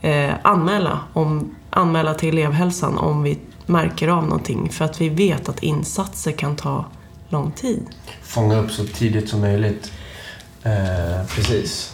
eh, 0.02 0.32
anmäla, 0.42 1.00
om, 1.14 1.56
anmäla 1.70 2.14
till 2.14 2.30
elevhälsan 2.30 2.98
om 2.98 3.24
vi 3.24 3.40
märker 3.66 4.08
av 4.08 4.24
någonting. 4.24 4.70
För 4.70 4.86
att 4.86 5.02
vi 5.02 5.10
vet 5.10 5.50
att 5.50 5.64
insatser 5.64 6.32
kan 6.32 6.56
ta 6.56 6.86
lång 7.30 7.52
tid. 7.52 7.86
Fånga 8.22 8.58
upp 8.60 8.72
så 8.72 8.86
tidigt 8.86 9.30
som 9.30 9.42
möjligt. 9.42 9.92
Eh, 10.64 11.26
precis. 11.36 11.94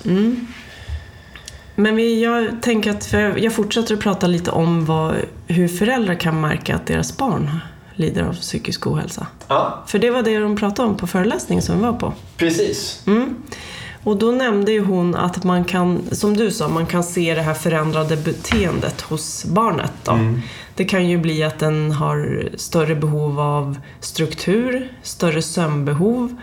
Men 1.75 1.95
vi, 1.95 2.23
jag 2.23 2.61
tänker 2.61 2.91
att, 2.91 3.05
för 3.05 3.37
jag 3.37 3.53
fortsätter 3.53 3.93
att 3.93 3.99
prata 3.99 4.27
lite 4.27 4.51
om 4.51 4.85
vad, 4.85 5.15
hur 5.47 5.67
föräldrar 5.67 6.15
kan 6.15 6.41
märka 6.41 6.75
att 6.75 6.85
deras 6.85 7.17
barn 7.17 7.59
lider 7.95 8.23
av 8.23 8.33
psykisk 8.33 8.87
ohälsa. 8.87 9.27
Ja, 9.47 9.83
För 9.87 9.99
det 9.99 10.09
var 10.09 10.23
det 10.23 10.39
de 10.39 10.55
pratade 10.55 10.89
om 10.89 10.97
på 10.97 11.07
föreläsningen 11.07 11.61
som 11.61 11.77
vi 11.77 11.83
var 11.83 11.93
på. 11.93 12.13
precis. 12.37 13.03
Mm. 13.07 13.35
Och 14.03 14.17
då 14.17 14.31
nämnde 14.31 14.71
ju 14.71 14.83
hon 14.85 15.15
att 15.15 15.43
man 15.43 15.63
kan, 15.63 16.01
som 16.11 16.37
du 16.37 16.51
sa, 16.51 16.67
man 16.67 16.85
kan 16.85 17.03
se 17.03 17.35
det 17.35 17.41
här 17.41 17.53
förändrade 17.53 18.17
beteendet 18.17 19.01
hos 19.01 19.45
barnet. 19.45 19.91
Då. 20.03 20.19
Det 20.75 20.85
kan 20.85 21.09
ju 21.09 21.17
bli 21.17 21.43
att 21.43 21.59
den 21.59 21.91
har 21.91 22.49
större 22.57 22.95
behov 22.95 23.39
av 23.39 23.77
struktur, 23.99 24.91
större 25.03 25.41
sömnbehov, 25.41 26.35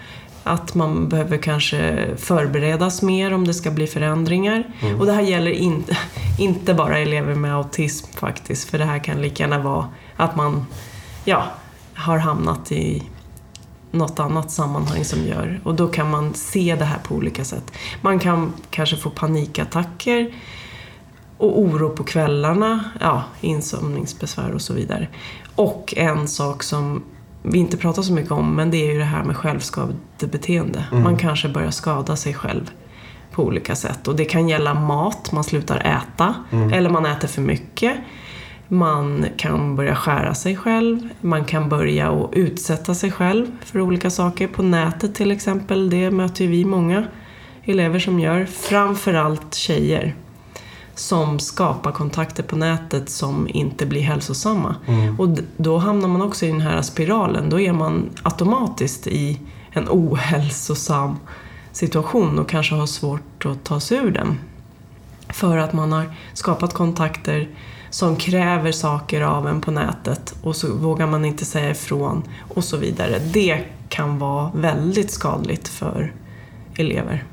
att 0.44 0.74
man 0.74 1.08
behöver 1.08 1.36
kanske 1.36 2.08
förberedas 2.16 3.02
mer 3.02 3.34
om 3.34 3.46
det 3.46 3.54
ska 3.54 3.70
bli 3.70 3.86
förändringar. 3.86 4.64
Och 4.98 5.06
det 5.06 5.12
här 5.12 5.22
gäller 5.22 5.50
in, 5.50 5.84
inte 6.38 6.74
bara 6.74 6.98
elever 6.98 7.34
med 7.34 7.54
autism 7.54 8.06
faktiskt, 8.16 8.70
för 8.70 8.78
det 8.78 8.84
här 8.84 8.98
kan 8.98 9.22
lika 9.22 9.42
gärna 9.42 9.58
vara 9.58 9.88
att 10.16 10.36
man 10.36 10.66
ja, 11.24 11.44
har 11.94 12.18
hamnat 12.18 12.72
i 12.72 13.02
något 13.90 14.20
annat 14.20 14.50
sammanhang 14.50 15.04
som 15.04 15.26
gör. 15.26 15.60
Och 15.64 15.74
då 15.74 15.88
kan 15.88 16.10
man 16.10 16.34
se 16.34 16.76
det 16.78 16.84
här 16.84 16.98
på 16.98 17.14
olika 17.14 17.44
sätt. 17.44 17.72
Man 18.00 18.18
kan 18.18 18.52
kanske 18.70 18.96
få 18.96 19.10
panikattacker 19.10 20.34
och 21.38 21.60
oro 21.60 21.90
på 21.90 22.04
kvällarna, 22.04 22.84
ja, 23.00 23.24
insomningsbesvär 23.40 24.52
och 24.52 24.62
så 24.62 24.74
vidare. 24.74 25.08
Och 25.54 25.94
en 25.96 26.28
sak 26.28 26.62
som 26.62 27.02
vi 27.42 27.58
inte 27.58 27.76
pratar 27.76 28.02
så 28.02 28.12
mycket 28.12 28.32
om, 28.32 28.54
men 28.54 28.70
det 28.70 28.76
är 28.76 28.92
ju 28.92 28.98
det 28.98 29.04
här 29.04 29.24
med 29.24 29.36
självskadebeteende. 29.36 30.84
Man 30.92 31.16
kanske 31.16 31.48
börjar 31.48 31.70
skada 31.70 32.16
sig 32.16 32.34
själv 32.34 32.70
på 33.32 33.44
olika 33.44 33.76
sätt. 33.76 34.08
Och 34.08 34.16
det 34.16 34.24
kan 34.24 34.48
gälla 34.48 34.74
mat, 34.74 35.32
man 35.32 35.44
slutar 35.44 35.76
äta, 35.76 36.34
eller 36.72 36.90
man 36.90 37.06
äter 37.06 37.28
för 37.28 37.42
mycket. 37.42 37.96
Man 38.68 39.26
kan 39.36 39.76
börja 39.76 39.96
skära 39.96 40.34
sig 40.34 40.56
själv, 40.56 41.08
man 41.20 41.44
kan 41.44 41.68
börja 41.68 42.10
att 42.10 42.34
utsätta 42.34 42.94
sig 42.94 43.10
själv 43.10 43.46
för 43.64 43.80
olika 43.80 44.10
saker. 44.10 44.48
På 44.48 44.62
nätet 44.62 45.14
till 45.14 45.30
exempel, 45.30 45.90
det 45.90 46.10
möter 46.10 46.44
ju 46.44 46.50
vi 46.50 46.64
många 46.64 47.04
elever 47.64 47.98
som 47.98 48.20
gör. 48.20 48.44
Framförallt 48.44 49.54
tjejer 49.54 50.14
som 50.94 51.38
skapar 51.38 51.92
kontakter 51.92 52.42
på 52.42 52.56
nätet 52.56 53.08
som 53.10 53.48
inte 53.50 53.86
blir 53.86 54.02
hälsosamma. 54.02 54.74
Och 55.18 55.28
d- 55.28 55.42
då 55.56 55.78
hamnar 55.78 56.08
man 56.08 56.22
också 56.22 56.46
i 56.46 56.48
den 56.48 56.60
här 56.60 56.82
spiralen. 56.82 57.50
Då 57.50 57.60
är 57.60 57.72
man 57.72 58.10
automatiskt 58.22 59.06
i 59.06 59.40
en 59.70 59.88
ohälsosam 59.90 61.16
situation 61.72 62.38
och 62.38 62.48
kanske 62.48 62.74
har 62.74 62.86
svårt 62.86 63.44
att 63.46 63.64
ta 63.64 63.80
sig 63.80 63.98
ur 63.98 64.10
den. 64.10 64.38
För 65.28 65.56
att 65.58 65.72
man 65.72 65.92
har 65.92 66.04
skapat 66.32 66.74
kontakter 66.74 67.48
som 67.90 68.16
kräver 68.16 68.72
saker 68.72 69.20
av 69.20 69.48
en 69.48 69.60
på 69.60 69.70
nätet 69.70 70.34
och 70.42 70.56
så 70.56 70.74
vågar 70.76 71.06
man 71.06 71.24
inte 71.24 71.44
säga 71.44 71.70
ifrån 71.70 72.22
och 72.54 72.64
så 72.64 72.76
vidare. 72.76 73.18
Det 73.18 73.64
kan 73.88 74.18
vara 74.18 74.50
väldigt 74.54 75.10
skadligt 75.10 75.68
för 75.68 76.12
elever. 76.76 77.24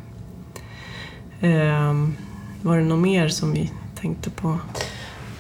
Ehm, 1.42 2.16
var 2.62 2.78
det 2.78 2.84
något 2.84 3.00
mer 3.00 3.28
som 3.28 3.54
vi 3.54 3.72
tänkte 4.02 4.30
på? 4.30 4.58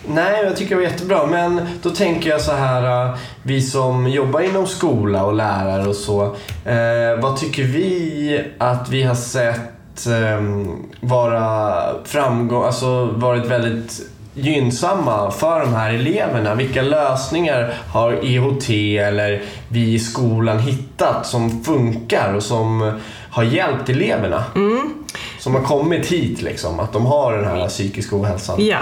Nej, 0.07 0.43
jag 0.43 0.57
tycker 0.57 0.69
det 0.75 0.81
var 0.81 0.91
jättebra. 0.91 1.25
Men 1.25 1.61
då 1.81 1.89
tänker 1.89 2.29
jag 2.29 2.41
så 2.41 2.51
här, 2.51 3.05
äh, 3.05 3.15
vi 3.43 3.61
som 3.61 4.07
jobbar 4.07 4.41
inom 4.41 4.67
skola 4.67 5.25
och 5.25 5.33
lärare 5.33 5.87
och 5.87 5.95
så. 5.95 6.23
Eh, 6.65 7.21
vad 7.21 7.37
tycker 7.37 7.63
vi 7.63 8.43
att 8.57 8.89
vi 8.89 9.03
har 9.03 9.15
sett 9.15 10.07
eh, 10.07 10.65
vara 10.99 11.83
framgång, 12.05 12.63
alltså 12.63 13.05
varit 13.05 13.45
väldigt 13.45 14.01
gynnsamma 14.33 15.31
för 15.31 15.59
de 15.59 15.73
här 15.73 15.93
eleverna? 15.93 16.55
Vilka 16.55 16.81
lösningar 16.81 17.73
har 17.87 18.11
EHT 18.11 18.69
eller 18.97 19.41
vi 19.67 19.93
i 19.93 19.99
skolan 19.99 20.59
hittat 20.59 21.27
som 21.27 21.63
funkar 21.63 22.33
och 22.33 22.43
som 22.43 22.99
har 23.29 23.43
hjälpt 23.43 23.89
eleverna? 23.89 24.43
Som 25.49 25.55
har 25.55 25.63
kommit 25.63 26.05
hit 26.05 26.41
liksom, 26.41 26.79
att 26.79 26.93
de 26.93 27.05
har 27.05 27.33
den 27.33 27.45
här 27.45 27.67
psykiska 27.67 28.15
ohälsan. 28.15 28.65
Ja, 28.65 28.79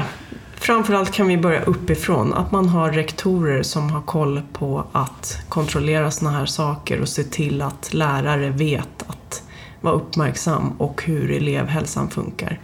framförallt 0.55 1.11
kan 1.11 1.27
vi 1.27 1.37
börja 1.37 1.61
uppifrån. 1.61 2.33
Att 2.33 2.51
man 2.51 2.69
har 2.69 2.91
rektorer 2.91 3.63
som 3.63 3.89
har 3.89 4.01
koll 4.01 4.41
på 4.53 4.83
att 4.91 5.37
kontrollera 5.49 6.11
såna 6.11 6.31
här 6.31 6.45
saker 6.45 7.01
och 7.01 7.09
se 7.09 7.23
till 7.23 7.61
att 7.61 7.93
lärare 7.93 8.49
vet 8.49 9.03
att 9.07 9.43
vara 9.81 9.95
uppmärksam 9.95 10.73
och 10.77 11.03
hur 11.03 11.31
elevhälsan 11.31 12.09
funkar. 12.09 12.59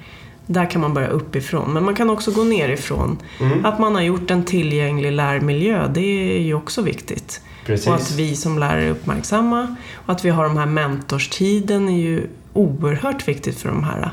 Där 0.45 0.69
kan 0.69 0.81
man 0.81 0.93
börja 0.93 1.07
uppifrån. 1.07 1.74
Men 1.74 1.86
man 1.86 1.95
kan 1.95 2.10
också 2.10 2.31
gå 2.31 2.43
nerifrån. 2.43 3.17
Mm. 3.39 3.65
Att 3.65 3.79
man 3.79 3.95
har 3.95 4.01
gjort 4.01 4.31
en 4.31 4.45
tillgänglig 4.45 5.12
lärmiljö, 5.12 5.88
det 5.93 6.36
är 6.36 6.41
ju 6.41 6.53
också 6.53 6.81
viktigt. 6.81 7.41
Precis. 7.65 7.88
Och 7.88 7.95
att 7.95 8.12
vi 8.12 8.36
som 8.36 8.60
lärare 8.60 8.83
är 8.83 8.89
uppmärksamma. 8.89 9.75
Och 10.05 10.12
att 10.13 10.25
vi 10.25 10.29
har 10.29 10.43
de 10.43 10.57
här 10.57 10.65
mentorstiden 10.65 11.89
är 11.89 11.98
ju 11.98 12.27
oerhört 12.53 13.27
viktigt 13.27 13.60
för 13.60 13.69
de 13.69 13.83
här 13.83 14.12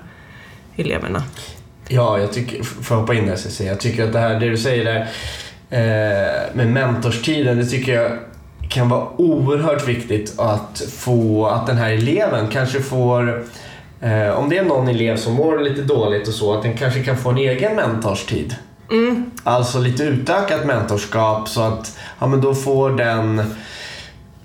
eleverna. 0.77 1.23
Ja, 1.89 2.19
jag 2.19 2.33
tycker, 2.33 2.63
för 2.63 2.95
att 2.95 3.01
hoppa 3.01 3.15
in 3.15 3.27
där 3.27 3.37
Cissi, 3.37 3.67
jag 3.67 3.81
tycker 3.81 4.07
att 4.07 4.13
det 4.13 4.19
här, 4.19 4.41
det 4.41 4.49
du 4.49 4.57
säger 4.57 4.85
där 4.85 5.01
eh, 5.71 6.55
med 6.55 6.73
mentorstiden, 6.73 7.59
det 7.59 7.67
tycker 7.67 7.95
jag 7.95 8.19
kan 8.69 8.89
vara 8.89 9.07
oerhört 9.17 9.89
viktigt 9.89 10.35
att 10.39 10.83
få, 10.93 11.47
att 11.47 11.67
den 11.67 11.77
här 11.77 11.91
eleven 11.91 12.49
kanske 12.49 12.81
får 12.81 13.45
eh, 14.01 14.31
om 14.31 14.49
det 14.49 14.59
är 14.59 14.65
någon 14.65 14.89
elev 14.89 15.17
som 15.17 15.35
mår 15.35 15.59
lite 15.59 15.83
dåligt 15.83 16.29
och 16.29 16.35
så, 16.35 16.55
att 16.55 16.63
den 16.63 16.77
kanske 16.77 17.03
kan 17.03 17.17
få 17.17 17.31
en 17.31 17.39
egen 17.39 17.77
mentorstid. 17.77 18.55
Mm. 18.91 19.31
Alltså 19.45 19.79
lite 19.79 20.05
utökat 20.05 20.67
mentorskap 20.67 21.49
så 21.49 21.61
att 21.63 21.99
ja, 22.19 22.27
men 22.27 22.41
då 22.41 22.55
får 22.55 22.91
den 22.91 23.55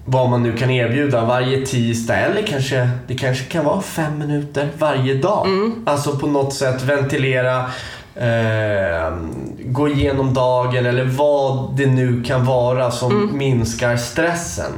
vad 0.06 0.30
man 0.30 0.44
nu 0.44 0.58
kan 0.58 0.70
erbjuda 0.70 1.26
varje 1.26 1.66
tisdag 1.66 2.16
eller 2.16 2.42
kanske 2.42 2.90
det 3.08 3.16
kanske 3.16 3.44
kan 3.46 3.66
vara 3.66 3.82
fem 3.82 4.18
minuter 4.18 4.70
varje 4.78 5.14
dag. 5.14 5.48
Alltså 5.86 6.18
på 6.18 6.28
något 6.28 6.54
sätt 6.54 6.84
ventilera, 6.84 7.58
eh, 8.16 9.14
gå 9.66 9.90
igenom 9.90 10.34
dagen 10.34 10.86
eller 10.86 11.06
vad 11.06 11.78
det 11.78 11.86
nu 11.86 12.24
kan 12.24 12.46
vara 12.46 12.92
som 12.92 13.38
minskar 13.38 13.98
stressen. 13.98 14.72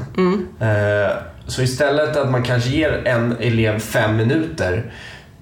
Eh, 0.59 1.11
så 1.47 1.61
istället 1.61 2.17
att 2.17 2.31
man 2.31 2.43
kanske 2.43 2.69
ger 2.69 3.01
en 3.07 3.37
elev 3.39 3.79
fem 3.79 4.15
minuter 4.17 4.91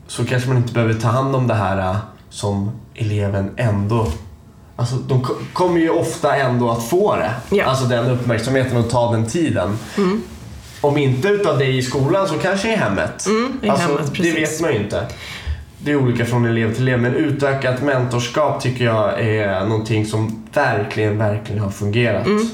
så 0.08 0.25
kanske 0.25 0.50
man 0.50 0.58
inte 0.58 0.74
behöver 0.74 0.94
ta 0.94 1.08
hand 1.08 1.36
om 1.36 1.48
det 1.48 1.54
här 1.54 1.77
eh, 1.77 1.98
som 2.30 2.72
eleven 2.96 3.51
ändå 3.58 4.08
Alltså 4.75 4.96
de 4.96 5.22
ko- 5.24 5.36
kommer 5.53 5.79
ju 5.79 5.89
ofta 5.89 6.36
ändå 6.36 6.70
att 6.70 6.89
få 6.89 7.15
det. 7.15 7.32
Ja. 7.55 7.65
Alltså 7.65 7.86
den 7.86 8.12
uppmärksamheten 8.12 8.77
och 8.77 8.89
ta 8.89 9.12
den 9.12 9.25
tiden. 9.29 9.77
Om 10.82 10.98
inte 10.98 11.27
utav 11.27 11.58
dig 11.58 11.77
i 11.77 11.82
skolan 11.82 12.27
så 12.27 12.34
kanske 12.38 12.74
i 12.74 12.75
hemmet. 12.75 13.25
Mm, 13.25 13.60
i 13.63 13.70
alltså, 13.70 13.88
hemmet, 13.88 14.12
det 14.17 14.32
vet 14.32 14.62
man 14.62 14.74
ju 14.74 14.79
inte. 14.79 15.08
Det 15.77 15.91
är 15.91 15.96
olika 15.96 16.25
från 16.25 16.46
elev 16.46 16.74
till 16.74 16.88
elev 16.88 17.01
men 17.01 17.13
utökat 17.13 17.84
mentorskap 17.84 18.62
tycker 18.62 18.86
jag 18.86 19.20
är 19.22 19.65
någonting 19.65 20.05
som 20.05 20.44
verkligen, 20.53 21.17
verkligen 21.17 21.62
har 21.62 21.70
fungerat. 21.70 22.25
Mm. 22.25 22.50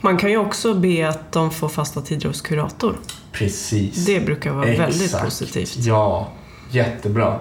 Man 0.00 0.16
kan 0.16 0.30
ju 0.30 0.36
också 0.38 0.74
be 0.74 1.08
att 1.08 1.32
de 1.32 1.50
får 1.50 1.68
fasta 1.68 2.00
tider 2.00 2.28
hos 2.28 2.40
kurator. 2.40 2.98
Precis. 3.32 4.06
Det 4.06 4.20
brukar 4.20 4.52
vara 4.52 4.66
väldigt 4.66 5.02
Exakt. 5.02 5.24
positivt. 5.24 5.76
Ja, 5.76 6.28
jättebra. 6.70 7.40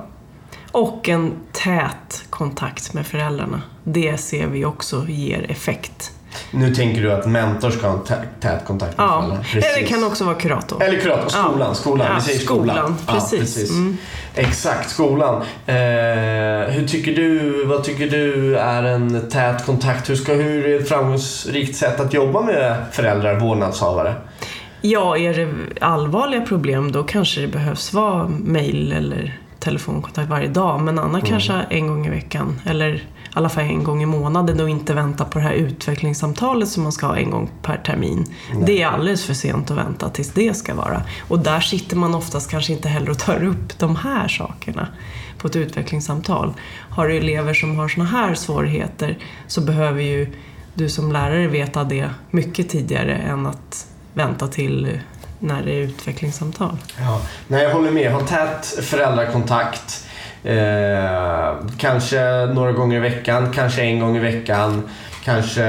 Och 0.77 1.09
en 1.09 1.33
tät 1.51 2.23
kontakt 2.29 2.93
med 2.93 3.07
föräldrarna. 3.07 3.61
Det 3.83 4.17
ser 4.17 4.47
vi 4.47 4.65
också 4.65 5.05
ger 5.07 5.51
effekt. 5.51 6.11
Nu 6.51 6.75
tänker 6.75 7.01
du 7.01 7.11
att 7.13 7.25
mentor 7.25 7.69
ska 7.71 7.87
ha 7.87 7.93
en 7.93 8.03
tä- 8.03 8.25
tät 8.41 8.65
kontakt 8.65 8.97
med 8.97 9.03
Ja, 9.05 9.19
föräldrarna. 9.21 9.43
eller 9.67 9.81
det 9.81 9.87
kan 9.87 10.03
också 10.03 10.23
vara 10.23 10.35
kurator. 10.35 10.83
Eller 10.83 10.99
kurator, 10.99 11.29
skolan. 11.29 11.59
Ja. 11.67 11.73
skolan. 11.73 12.07
Ja, 12.09 12.15
Vi 12.15 12.21
säger 12.21 12.39
skolan. 12.39 12.75
skolan, 12.75 12.95
Ja, 13.07 13.13
precis. 13.13 13.69
Mm. 13.69 13.97
Exakt, 14.35 14.89
skolan. 14.89 15.35
Eh, 15.65 15.75
hur 16.73 16.87
tycker 16.87 17.15
du, 17.15 17.65
vad 17.65 17.83
tycker 17.83 18.07
du 18.09 18.57
är 18.57 18.83
en 18.83 19.29
tät 19.29 19.65
kontakt? 19.65 20.09
Hur, 20.09 20.15
ska, 20.15 20.33
hur 20.33 20.65
är 20.67 20.79
ett 20.79 20.89
framgångsrikt 20.89 21.75
sätt 21.77 21.99
att 21.99 22.13
jobba 22.13 22.41
med 22.41 22.75
föräldrar, 22.91 23.39
vårdnadshavare? 23.39 24.13
Ja, 24.81 25.17
är 25.17 25.33
det 25.33 25.49
allvarliga 25.85 26.41
problem 26.41 26.91
då 26.91 27.03
kanske 27.03 27.41
det 27.41 27.47
behövs 27.47 27.93
vara 27.93 28.27
mejl 28.27 28.91
eller 28.91 29.39
telefonkontakt 29.67 30.29
varje 30.29 30.47
dag. 30.47 30.81
Men 30.81 30.99
annars 30.99 31.23
Mm. 31.23 31.31
kanske 31.31 31.53
en 31.53 31.87
gång 31.87 32.07
i 32.07 32.09
veckan 32.09 32.61
eller 32.65 32.93
i 32.95 33.01
alla 33.33 33.49
fall 33.49 33.63
en 33.63 33.83
gång 33.83 34.03
i 34.03 34.05
månaden 34.05 34.59
och 34.59 34.69
inte 34.69 34.93
vänta 34.93 35.25
på 35.25 35.39
det 35.39 35.43
här 35.45 35.53
utvecklingssamtalet 35.53 36.69
som 36.69 36.83
man 36.83 36.91
ska 36.91 37.07
ha 37.07 37.17
en 37.17 37.31
gång 37.31 37.49
per 37.61 37.77
termin. 37.77 38.25
Det 38.65 38.81
är 38.81 38.87
alldeles 38.87 39.25
för 39.25 39.33
sent 39.33 39.71
att 39.71 39.77
vänta 39.77 40.09
tills 40.09 40.31
det 40.31 40.53
ska 40.57 40.75
vara. 40.75 41.01
Och 41.27 41.39
där 41.39 41.59
sitter 41.59 41.95
man 41.95 42.15
oftast 42.15 42.51
kanske 42.51 42.73
inte 42.73 42.89
heller 42.89 43.09
och 43.09 43.17
tar 43.19 43.43
upp 43.43 43.79
de 43.79 43.95
här 43.95 44.27
sakerna 44.27 44.87
på 45.37 45.47
ett 45.47 45.55
utvecklingssamtal. 45.55 46.53
Har 46.89 47.07
du 47.07 47.17
elever 47.17 47.53
som 47.53 47.77
har 47.79 47.87
såna 47.87 48.05
här 48.05 48.35
svårigheter 48.35 49.17
så 49.47 49.61
behöver 49.61 50.01
ju 50.01 50.27
du 50.73 50.89
som 50.89 51.11
lärare 51.11 51.47
veta 51.47 51.83
det 51.83 52.09
mycket 52.31 52.69
tidigare 52.69 53.15
än 53.15 53.45
att 53.45 53.87
vänta 54.13 54.47
till 54.47 54.99
när 55.39 55.63
det 55.63 55.71
är 55.71 55.81
utvecklingssamtal. 55.81 56.77
Ja. 56.99 57.21
Nej, 57.47 57.63
jag 57.63 57.73
håller 57.73 57.91
med. 57.91 58.11
Ha 58.11 58.19
tät 58.19 58.65
föräldrakontakt. 58.65 60.03
Eh, 60.43 61.55
kanske 61.77 62.45
några 62.45 62.71
gånger 62.71 62.97
i 62.97 62.99
veckan, 62.99 63.51
kanske 63.53 63.81
en 63.81 63.99
gång 63.99 64.17
i 64.17 64.19
veckan, 64.19 64.89
kanske 65.23 65.63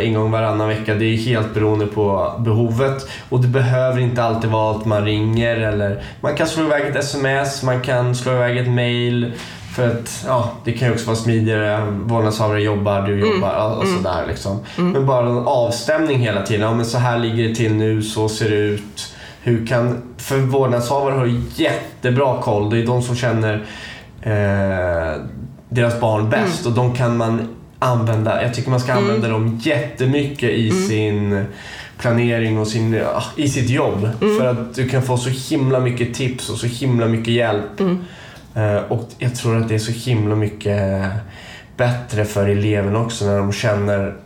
en 0.00 0.14
gång 0.14 0.30
varannan 0.30 0.68
vecka. 0.68 0.94
Det 0.94 1.04
är 1.04 1.16
helt 1.16 1.54
beroende 1.54 1.86
på 1.86 2.34
behovet. 2.38 3.08
Och 3.28 3.40
det 3.40 3.48
behöver 3.48 4.00
inte 4.00 4.22
alltid 4.22 4.50
vara 4.50 4.76
att 4.76 4.84
man 4.84 5.04
ringer 5.04 5.56
eller 5.56 6.02
man 6.20 6.34
kan 6.34 6.46
slå 6.46 6.64
iväg 6.64 6.86
ett 6.86 6.96
sms, 6.96 7.62
man 7.62 7.80
kan 7.80 8.14
slå 8.14 8.32
iväg 8.32 8.58
ett 8.58 8.68
mail. 8.68 9.32
För 9.78 9.88
att 9.88 10.24
ja, 10.26 10.52
det 10.64 10.72
kan 10.72 10.88
ju 10.88 10.94
också 10.94 11.06
vara 11.06 11.16
smidigare. 11.16 11.86
Vårdnadshavare 11.90 12.62
jobbar, 12.62 13.02
du 13.02 13.20
jobbar 13.20 13.76
och 13.78 13.86
sådär 13.86 14.24
liksom. 14.28 14.60
Men 14.76 15.06
bara 15.06 15.26
en 15.28 15.38
avstämning 15.38 16.18
hela 16.18 16.42
tiden. 16.42 16.62
Ja, 16.62 16.74
men 16.74 16.86
så 16.86 16.98
här 16.98 17.18
ligger 17.18 17.48
det 17.48 17.54
till 17.54 17.74
nu, 17.74 18.02
så 18.02 18.28
ser 18.28 18.50
det 18.50 18.56
ut. 18.56 19.14
Hur 19.42 19.66
kan, 19.66 20.02
för 20.16 20.38
vårdnadshavare 20.38 21.14
har 21.14 21.40
jättebra 21.54 22.42
koll. 22.42 22.70
Det 22.70 22.78
är 22.78 22.86
de 22.86 23.02
som 23.02 23.16
känner 23.16 23.54
eh, 24.22 25.22
deras 25.68 26.00
barn 26.00 26.30
bäst 26.30 26.66
och 26.66 26.72
de 26.72 26.94
kan 26.94 27.16
man 27.16 27.48
använda. 27.78 28.42
Jag 28.42 28.54
tycker 28.54 28.70
man 28.70 28.80
ska 28.80 28.92
använda 28.92 29.28
dem 29.28 29.60
jättemycket 29.62 30.50
i 30.50 30.70
sin 30.70 31.44
planering 31.98 32.58
och 32.58 32.68
sin, 32.68 32.92
ja, 32.92 33.22
i 33.36 33.48
sitt 33.48 33.70
jobb. 33.70 34.08
För 34.38 34.46
att 34.46 34.74
du 34.74 34.88
kan 34.88 35.02
få 35.02 35.16
så 35.16 35.54
himla 35.54 35.80
mycket 35.80 36.14
tips 36.14 36.50
och 36.50 36.58
så 36.58 36.66
himla 36.66 37.06
mycket 37.06 37.34
hjälp. 37.34 37.80
Eh, 38.58 38.82
och 38.92 39.08
jag 39.18 39.34
tror 39.36 39.56
att 39.56 39.68
det 39.68 39.74
är 39.74 39.78
så 39.78 39.92
himla 39.92 40.34
mycket 40.34 41.02
bättre 41.76 42.24
för 42.24 42.48
eleven 42.48 42.96
också 42.96 43.24
när 43.26 43.38
de 43.38 43.52
känner 43.52 44.16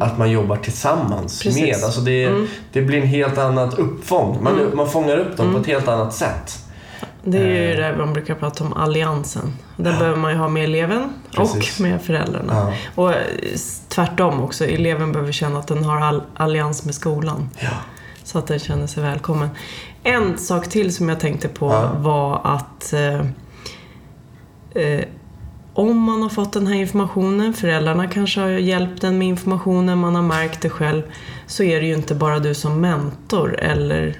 att 0.00 0.18
man 0.18 0.30
jobbar 0.30 0.56
tillsammans 0.56 1.42
Precis. 1.42 1.62
med. 1.62 1.84
Alltså 1.84 2.00
det, 2.00 2.46
det 2.72 2.82
blir 2.82 2.98
en 3.00 3.06
helt 3.06 3.38
annat 3.38 3.74
uppfång. 3.78 4.38
Man, 4.42 4.70
man 4.74 4.88
fångar 4.90 5.16
upp 5.18 5.36
dem 5.36 5.52
på 5.54 5.58
ett 5.60 5.66
helt 5.66 5.88
annat 5.88 6.14
sätt. 6.14 6.58
Det 7.24 7.38
är 7.38 7.42
ju 7.46 7.70
Eh. 7.72 7.76
det 7.92 7.96
man 7.98 8.12
brukar 8.12 8.34
prata 8.34 8.64
om 8.64 8.72
alliansen. 8.72 9.52
Den 9.76 9.98
behöver 9.98 10.16
man 10.16 10.32
ju 10.32 10.38
ha 10.38 10.48
med 10.48 10.64
eleven 10.64 11.12
Precis. 11.36 11.76
och 11.76 11.82
med 11.82 12.02
föräldrarna. 12.02 12.52
Ja. 12.54 12.72
Och 13.02 13.12
eh, 13.12 13.18
tvärtom 13.88 14.40
också, 14.42 14.64
eleven 14.64 15.12
behöver 15.12 15.32
känna 15.32 15.58
att 15.58 15.66
den 15.68 15.84
har 15.84 16.00
all 16.00 16.22
allians 16.34 16.84
med 16.84 16.94
skolan. 16.94 17.48
Ja. 17.58 17.68
Så 18.24 18.38
att 18.38 18.46
den 18.46 18.58
känner 18.58 18.86
sig 18.86 19.02
välkommen. 19.02 19.48
En 20.02 20.38
sak 20.38 20.68
till 20.68 20.94
som 20.94 21.08
jag 21.08 21.20
tänkte 21.20 21.48
på 21.48 21.66
Ja. 21.72 21.90
var 21.96 22.40
att 22.44 22.94
eh, 24.76 25.04
om 25.72 25.98
man 25.98 26.22
har 26.22 26.28
fått 26.28 26.52
den 26.52 26.66
här 26.66 26.74
informationen, 26.74 27.54
föräldrarna 27.54 28.06
kanske 28.06 28.40
har 28.40 28.48
hjälpt 28.48 29.00
den 29.00 29.18
med 29.18 29.28
informationen, 29.28 29.98
man 29.98 30.14
har 30.14 30.22
märkt 30.22 30.60
det 30.60 30.70
själv, 30.70 31.02
så 31.46 31.62
är 31.62 31.80
det 31.80 31.86
ju 31.86 31.94
inte 31.94 32.14
bara 32.14 32.38
du 32.38 32.54
som 32.54 32.80
mentor 32.80 33.58
eller 33.58 34.16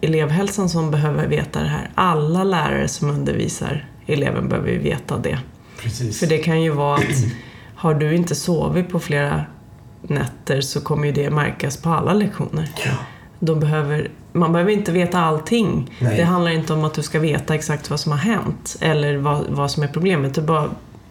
elevhälsan 0.00 0.68
som 0.68 0.90
behöver 0.90 1.26
veta 1.26 1.60
det 1.60 1.68
här. 1.68 1.90
Alla 1.94 2.44
lärare 2.44 2.88
som 2.88 3.10
undervisar 3.10 3.88
eleven 4.06 4.48
behöver 4.48 4.70
ju 4.70 4.78
veta 4.78 5.18
det. 5.18 5.38
Precis. 5.82 6.20
För 6.20 6.26
det 6.26 6.38
kan 6.38 6.62
ju 6.62 6.70
vara 6.70 6.94
att 6.94 7.24
har 7.74 7.94
du 7.94 8.14
inte 8.14 8.34
sovit 8.34 8.88
på 8.88 9.00
flera 9.00 9.44
nätter 10.02 10.60
så 10.60 10.80
kommer 10.80 11.06
ju 11.06 11.12
det 11.12 11.30
märkas 11.30 11.76
på 11.76 11.90
alla 11.90 12.14
lektioner. 12.14 12.68
Ja. 12.84 12.92
Då 13.38 13.54
behöver, 13.54 14.10
man 14.32 14.52
behöver 14.52 14.72
inte 14.72 14.92
veta 14.92 15.20
allting. 15.20 15.90
Nej. 15.98 16.16
Det 16.16 16.24
handlar 16.24 16.50
inte 16.50 16.72
om 16.72 16.84
att 16.84 16.94
du 16.94 17.02
ska 17.02 17.18
veta 17.18 17.54
exakt 17.54 17.90
vad 17.90 18.00
som 18.00 18.12
har 18.12 18.18
hänt 18.18 18.76
eller 18.80 19.16
vad, 19.16 19.44
vad 19.48 19.70
som 19.70 19.82
är 19.82 19.88
problemet. 19.88 20.38
Är 20.38 20.42
bara, 20.42 20.70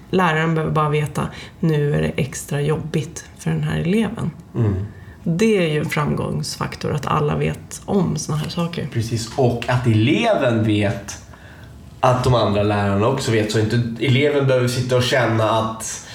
läraren 0.10 0.56
behöver 0.56 0.74
bara 0.74 0.90
veta 0.90 1.28
nu 1.60 1.96
är 1.96 2.02
det 2.02 2.12
extra 2.16 2.62
jobbigt 2.62 3.26
för 3.38 3.52
den 3.52 3.64
här 3.64 3.80
eleven. 3.80 4.32
Mm. 4.56 4.86
Det 5.24 5.58
är 5.58 5.68
ju 5.74 5.80
en 5.80 5.90
framgångsfaktor 5.90 6.94
att 6.94 7.08
alla 7.08 7.36
vet 7.36 7.82
om 7.86 8.18
såna 8.18 8.38
här 8.38 8.50
saker. 8.50 8.88
Precis. 8.94 9.30
Och 9.38 9.70
att 9.70 9.88
eleven 9.88 10.64
vet 10.64 11.18
att 12.00 12.24
de 12.24 12.36
andra 12.36 12.64
lärarna 12.64 13.08
också 13.08 13.32
vet. 13.32 13.52
Så 13.52 13.60
inte 13.60 14.06
eleven 14.06 14.48
behöver 14.48 14.68
sitta 14.68 14.98
och 14.98 15.04
känna 15.04 15.50
att 15.50 16.08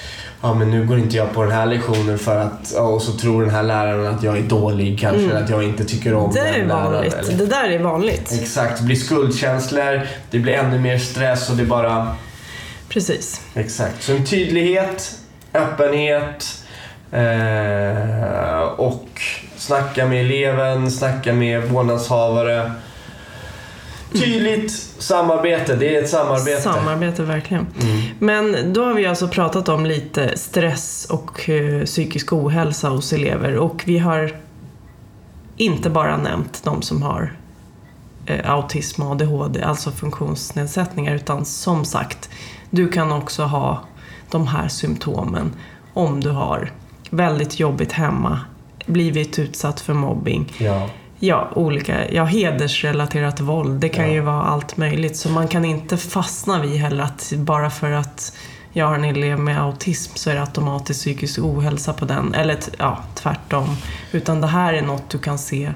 ja, 0.46 0.54
men 0.54 0.70
nu 0.70 0.86
går 0.86 0.98
inte 0.98 1.16
jag 1.16 1.32
på 1.32 1.42
den 1.42 1.52
här 1.52 1.66
lektionen 1.66 2.18
för 2.18 2.36
att, 2.36 2.72
ja, 2.74 2.80
och 2.80 3.02
så 3.02 3.12
tror 3.12 3.42
den 3.42 3.50
här 3.50 3.62
läraren 3.62 4.14
att 4.14 4.22
jag 4.22 4.38
är 4.38 4.42
dålig 4.42 4.98
kanske, 5.00 5.24
eller 5.24 5.42
att 5.42 5.50
jag 5.50 5.62
inte 5.62 5.84
tycker 5.84 6.14
om 6.14 6.30
Mm. 6.30 6.34
Det 6.34 6.40
den 6.40 6.60
är 6.60 6.66
läraren. 6.66 6.92
vanligt. 6.92 7.14
Eller... 7.14 7.38
Det 7.38 7.46
där 7.46 7.70
är 7.70 7.78
vanligt. 7.78 8.32
Exakt, 8.42 8.78
det 8.78 8.84
blir 8.84 8.96
skuldkänslor, 8.96 10.00
det 10.30 10.38
blir 10.38 10.52
ännu 10.52 10.78
mer 10.78 10.98
stress 10.98 11.50
och 11.50 11.56
det 11.56 11.64
bara... 11.64 12.16
Precis. 12.88 13.40
Exakt. 13.54 14.02
Så 14.02 14.12
en 14.12 14.24
tydlighet, 14.24 15.14
öppenhet 15.54 16.64
eh, 17.12 18.60
och 18.60 19.08
snacka 19.56 20.06
med 20.06 20.20
eleven, 20.20 20.90
snacka 20.90 21.32
med 21.32 21.62
vårdnadshavare. 21.62 22.72
Tydligt 24.12 24.72
samarbete, 24.98 25.76
det 25.76 25.96
är 25.96 26.02
ett 26.02 26.10
samarbete. 26.10 26.60
Samarbete, 26.60 27.22
verkligen. 27.22 27.66
Mm. 27.82 28.02
Men 28.18 28.72
då 28.72 28.84
har 28.84 28.94
vi 28.94 29.06
alltså 29.06 29.28
pratat 29.28 29.68
om 29.68 29.86
lite 29.86 30.38
stress 30.38 31.06
och 31.10 31.48
eh, 31.48 31.84
psykisk 31.84 32.32
ohälsa 32.32 32.88
hos 32.88 33.12
elever 33.12 33.56
och 33.56 33.82
vi 33.86 33.98
har 33.98 34.36
inte 35.56 35.90
bara 35.90 36.16
nämnt 36.16 36.64
de 36.64 36.82
som 36.82 37.02
har 37.02 37.36
eh, 38.26 38.50
autism 38.50 39.02
och 39.02 39.10
ADHD, 39.10 39.62
alltså 39.62 39.90
funktionsnedsättningar, 39.90 41.14
utan 41.14 41.44
som 41.44 41.84
sagt, 41.84 42.30
du 42.70 42.88
kan 42.88 43.12
också 43.12 43.42
ha 43.42 43.84
de 44.30 44.46
här 44.46 44.68
symptomen 44.68 45.52
om 45.94 46.20
du 46.20 46.30
har 46.30 46.72
väldigt 47.10 47.60
jobbigt 47.60 47.92
hemma, 47.92 48.40
blivit 48.86 49.38
utsatt 49.38 49.80
för 49.80 49.94
mobbing, 49.94 50.52
Ja. 50.58 50.90
Ja, 51.18 51.48
olika. 51.54 52.12
Ja, 52.12 52.24
hedersrelaterat 52.24 53.40
våld. 53.40 53.80
Det 53.80 53.88
kan 53.88 54.04
Ja. 54.06 54.12
ju 54.12 54.20
vara 54.20 54.42
allt 54.42 54.76
möjligt. 54.76 55.16
Så 55.16 55.28
man 55.28 55.48
kan 55.48 55.64
inte 55.64 55.96
fastna 55.96 56.60
vid 56.62 56.80
heller 56.80 57.04
att 57.04 57.32
bara 57.36 57.70
för 57.70 57.90
att 57.90 58.32
jag 58.72 58.86
har 58.86 58.94
en 58.94 59.04
elev 59.04 59.38
med 59.38 59.62
autism 59.62 60.12
så 60.16 60.30
är 60.30 60.34
det 60.34 60.40
automatiskt 60.40 61.00
psykisk 61.00 61.38
ohälsa 61.38 61.92
på 61.92 62.04
den. 62.04 62.34
Eller 62.34 62.58
ja, 62.78 62.98
tvärtom. 63.14 63.76
Utan 64.12 64.40
det 64.40 64.46
här 64.46 64.74
är 64.74 64.82
något 64.82 65.10
du 65.10 65.18
kan 65.18 65.38
se 65.38 65.72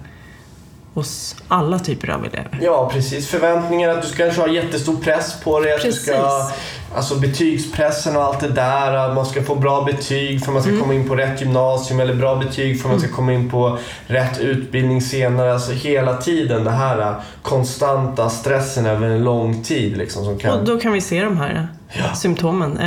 hos 0.94 1.36
alla 1.48 1.78
typer 1.78 2.08
av 2.10 2.20
elever. 2.24 2.58
Ja, 2.62 2.90
precis. 2.92 3.28
Förväntningar 3.28 3.88
att 3.88 4.02
du 4.02 4.08
ska 4.08 4.22
kanske 4.24 4.40
ha 4.40 4.48
jättestor 4.48 4.96
press 4.96 5.40
på 5.44 5.60
dig. 5.60 5.72
Att 5.74 5.82
du 5.82 5.92
ska, 5.92 6.48
alltså 6.94 7.14
betygspressen 7.18 8.16
och 8.16 8.22
allt 8.22 8.40
det 8.40 8.48
där. 8.48 8.92
Att 8.92 9.14
man 9.14 9.26
ska 9.26 9.42
få 9.42 9.54
bra 9.54 9.82
betyg 9.82 10.40
för 10.44 10.46
att 10.46 10.54
man 10.54 10.62
ska 10.62 10.80
komma 10.80 10.94
in 10.94 11.08
på 11.08 11.16
rätt 11.16 11.40
gymnasium. 11.40 12.00
Eller 12.00 12.14
bra 12.14 12.36
betyg 12.36 12.80
för 12.80 12.88
att 12.88 12.92
man 12.92 13.00
ska 13.00 13.12
komma 13.12 13.32
in 13.32 13.50
på 13.50 13.78
rätt 14.06 14.38
utbildning 14.40 15.02
senare. 15.02 15.52
Alltså 15.52 15.72
hela 15.72 16.16
tiden 16.16 16.64
det 16.64 16.70
här 16.70 16.98
äh, 17.00 17.14
konstanta 17.42 18.30
stressen 18.30 18.86
över 18.86 19.06
en 19.08 19.24
lång 19.24 19.62
tid. 19.62 19.96
Liksom, 19.96 20.24
som 20.24 20.34
Och 20.34 20.40
kan, 20.40 20.64
då 20.64 20.80
kan 20.80 20.92
vi 20.92 21.00
se 21.00 21.24
de 21.24 21.36
här 21.38 21.68
Ja. 21.92 22.14
symptomen. 22.14 22.78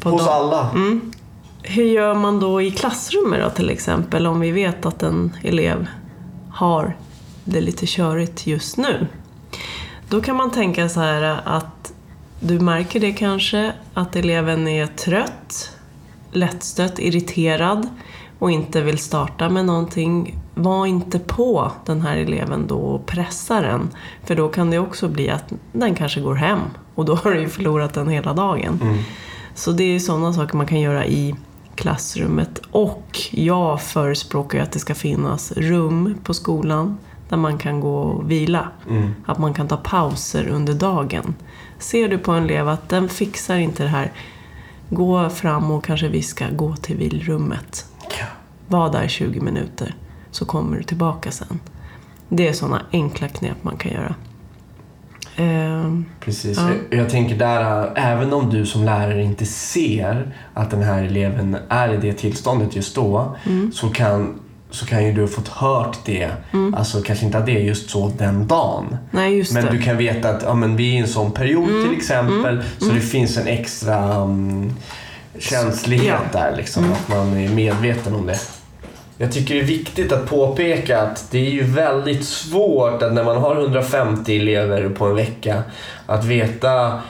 På 0.00 0.10
hos 0.10 0.20
dem. 0.26 0.30
alla. 0.34 0.68
Hur 1.62 1.84
gör 1.84 2.14
man 2.14 2.40
då 2.40 2.62
i 2.62 2.70
klassrummet 2.70 3.40
då 3.44 3.50
till 3.50 3.70
exempel 3.70 4.26
om 4.26 4.40
vi 4.40 4.50
vet 4.50 4.86
att 4.86 5.02
en 5.02 5.36
elev 5.42 5.86
har 6.50 6.96
det 7.44 7.60
lite 7.60 7.86
körigt 7.86 8.46
just 8.46 8.76
nu? 8.76 9.06
Då 10.08 10.20
kan 10.20 10.36
man 10.36 10.50
tänka 10.50 10.88
så 10.88 11.00
här 11.00 11.40
att 11.44 11.92
du 12.40 12.60
märker 12.60 13.00
det 13.00 13.12
kanske 13.12 13.72
att 13.94 14.16
eleven 14.16 14.68
är 14.68 14.86
trött, 14.86 15.76
lättstött, 16.32 16.98
irriterad 16.98 17.88
och 18.38 18.50
inte 18.50 18.80
vill 18.80 18.98
starta 18.98 19.48
med 19.48 19.64
någonting. 19.64 20.38
Var 20.54 20.86
inte 20.86 21.18
på 21.18 21.72
den 21.86 22.00
här 22.00 22.16
eleven 22.16 22.66
då 22.66 22.78
och 22.78 23.06
pressa 23.06 23.60
den. 23.60 23.90
För 24.24 24.34
då 24.34 24.48
kan 24.48 24.70
det 24.70 24.78
också 24.78 25.08
bli 25.08 25.30
att 25.30 25.52
den 25.72 25.94
kanske 25.94 26.20
går 26.20 26.34
hem 26.34 26.60
och 26.94 27.04
då 27.04 27.14
har 27.24 27.30
du 27.30 27.40
ju 27.40 27.48
förlorat 27.48 27.94
den 27.94 28.08
hela 28.08 28.32
dagen. 28.32 28.80
Så 29.54 29.72
det 29.72 29.84
är 29.84 29.98
sådana 29.98 30.32
saker 30.32 30.56
man 30.56 30.66
kan 30.66 30.80
göra 30.80 31.06
i 31.06 31.34
klassrummet. 31.74 32.60
Och 32.70 33.18
jag 33.30 33.82
förespråkar 33.82 34.58
ju 34.58 34.64
att 34.64 34.72
det 34.72 34.78
ska 34.78 34.94
finnas 34.94 35.52
rum 35.52 36.14
på 36.24 36.34
skolan 36.34 36.98
där 37.32 37.36
man 37.38 37.58
kan 37.58 37.80
gå 37.80 37.94
och 37.96 38.30
vila. 38.30 38.68
Att 39.26 39.38
man 39.38 39.54
kan 39.54 39.68
ta 39.68 39.76
pauser 39.76 40.48
under 40.48 40.74
dagen. 40.74 41.34
Ser 41.78 42.08
du 42.08 42.18
på 42.18 42.32
en 42.32 42.44
elev 42.44 42.68
att 42.68 42.88
den 42.88 43.08
fixar 43.08 43.56
inte 43.56 43.82
det 43.82 43.88
här, 43.88 44.12
gå 44.88 45.30
fram 45.30 45.70
och 45.70 45.84
kanske 45.84 46.08
viska 46.08 46.50
gå 46.50 46.76
till 46.76 46.96
vilrummet. 46.96 47.86
Ja. 48.18 48.26
Var 48.68 48.92
där 48.92 49.08
20 49.08 49.40
minuter, 49.40 49.94
så 50.30 50.44
kommer 50.44 50.76
du 50.76 50.82
tillbaka 50.82 51.30
sen. 51.30 51.60
Det 52.28 52.48
är 52.48 52.52
sådana 52.52 52.82
enkla 52.92 53.28
knep 53.28 53.56
man 53.64 53.76
kan 53.76 53.92
göra. 53.92 54.14
Ehm, 55.36 56.04
Precis. 56.20 56.58
Ja. 56.58 56.68
Jag, 56.90 57.00
jag 57.00 57.10
tänker 57.10 57.36
där, 57.36 57.86
äh, 57.96 58.10
även 58.12 58.32
om 58.32 58.50
du 58.50 58.66
som 58.66 58.84
lärare 58.84 59.22
inte 59.22 59.46
ser 59.46 60.34
att 60.54 60.70
den 60.70 60.82
här 60.82 61.02
eleven 61.02 61.56
är 61.68 61.92
i 61.92 61.96
det 61.96 62.12
tillståndet 62.12 62.76
just 62.76 62.94
då, 62.94 63.36
Mm. 63.46 63.72
så, 63.72 63.88
kan, 63.88 64.40
så 64.72 64.86
kan 64.86 65.04
ju 65.06 65.12
du 65.12 65.20
ha 65.20 65.28
fått 65.28 65.48
hört 65.48 65.98
det. 66.04 66.30
Alltså 66.76 67.02
kanske 67.02 67.24
inte 67.26 67.38
att 67.38 67.46
det 67.46 67.52
är 67.56 67.60
just 67.60 67.90
så 67.90 68.12
den 68.18 68.46
dagen. 68.46 68.96
nej, 69.10 69.44
Men 69.54 69.64
det. 69.64 69.70
du 69.70 69.82
kan 69.82 69.96
veta 69.96 70.28
att 70.28 70.42
ja, 70.42 70.54
men 70.54 70.76
vi 70.76 70.88
är 70.90 70.94
i 70.94 70.98
en 70.98 71.08
sån 71.08 71.32
period 71.32 71.68
Mm. 71.68 71.88
till 71.88 71.96
exempel, 71.98 72.62
så 72.78 72.84
det 72.90 73.00
finns 73.00 73.36
en 73.38 73.46
extra 73.46 74.16
um, 74.22 74.74
känslighet 75.38 76.14
Ja. 76.32 76.38
där. 76.40 76.56
Liksom, 76.56 76.92
Att 76.92 77.08
man 77.08 77.36
är 77.36 77.48
medveten 77.48 78.14
om 78.14 78.26
det. 78.26 78.38
Jag 79.18 79.32
tycker 79.32 79.54
det 79.54 79.60
är 79.60 79.64
viktigt 79.64 80.12
att 80.12 80.26
påpeka 80.26 81.00
att 81.02 81.26
det 81.30 81.38
är 81.46 81.50
ju 81.50 81.62
väldigt 81.62 82.24
svårt 82.24 83.02
att 83.02 83.12
när 83.12 83.24
man 83.24 83.36
har 83.36 83.56
150 83.56 84.36
elever 84.40 84.88
på 84.88 85.04
en 85.06 85.14
vecka 85.14 85.62
att 86.06 86.24
veta 86.24 87.00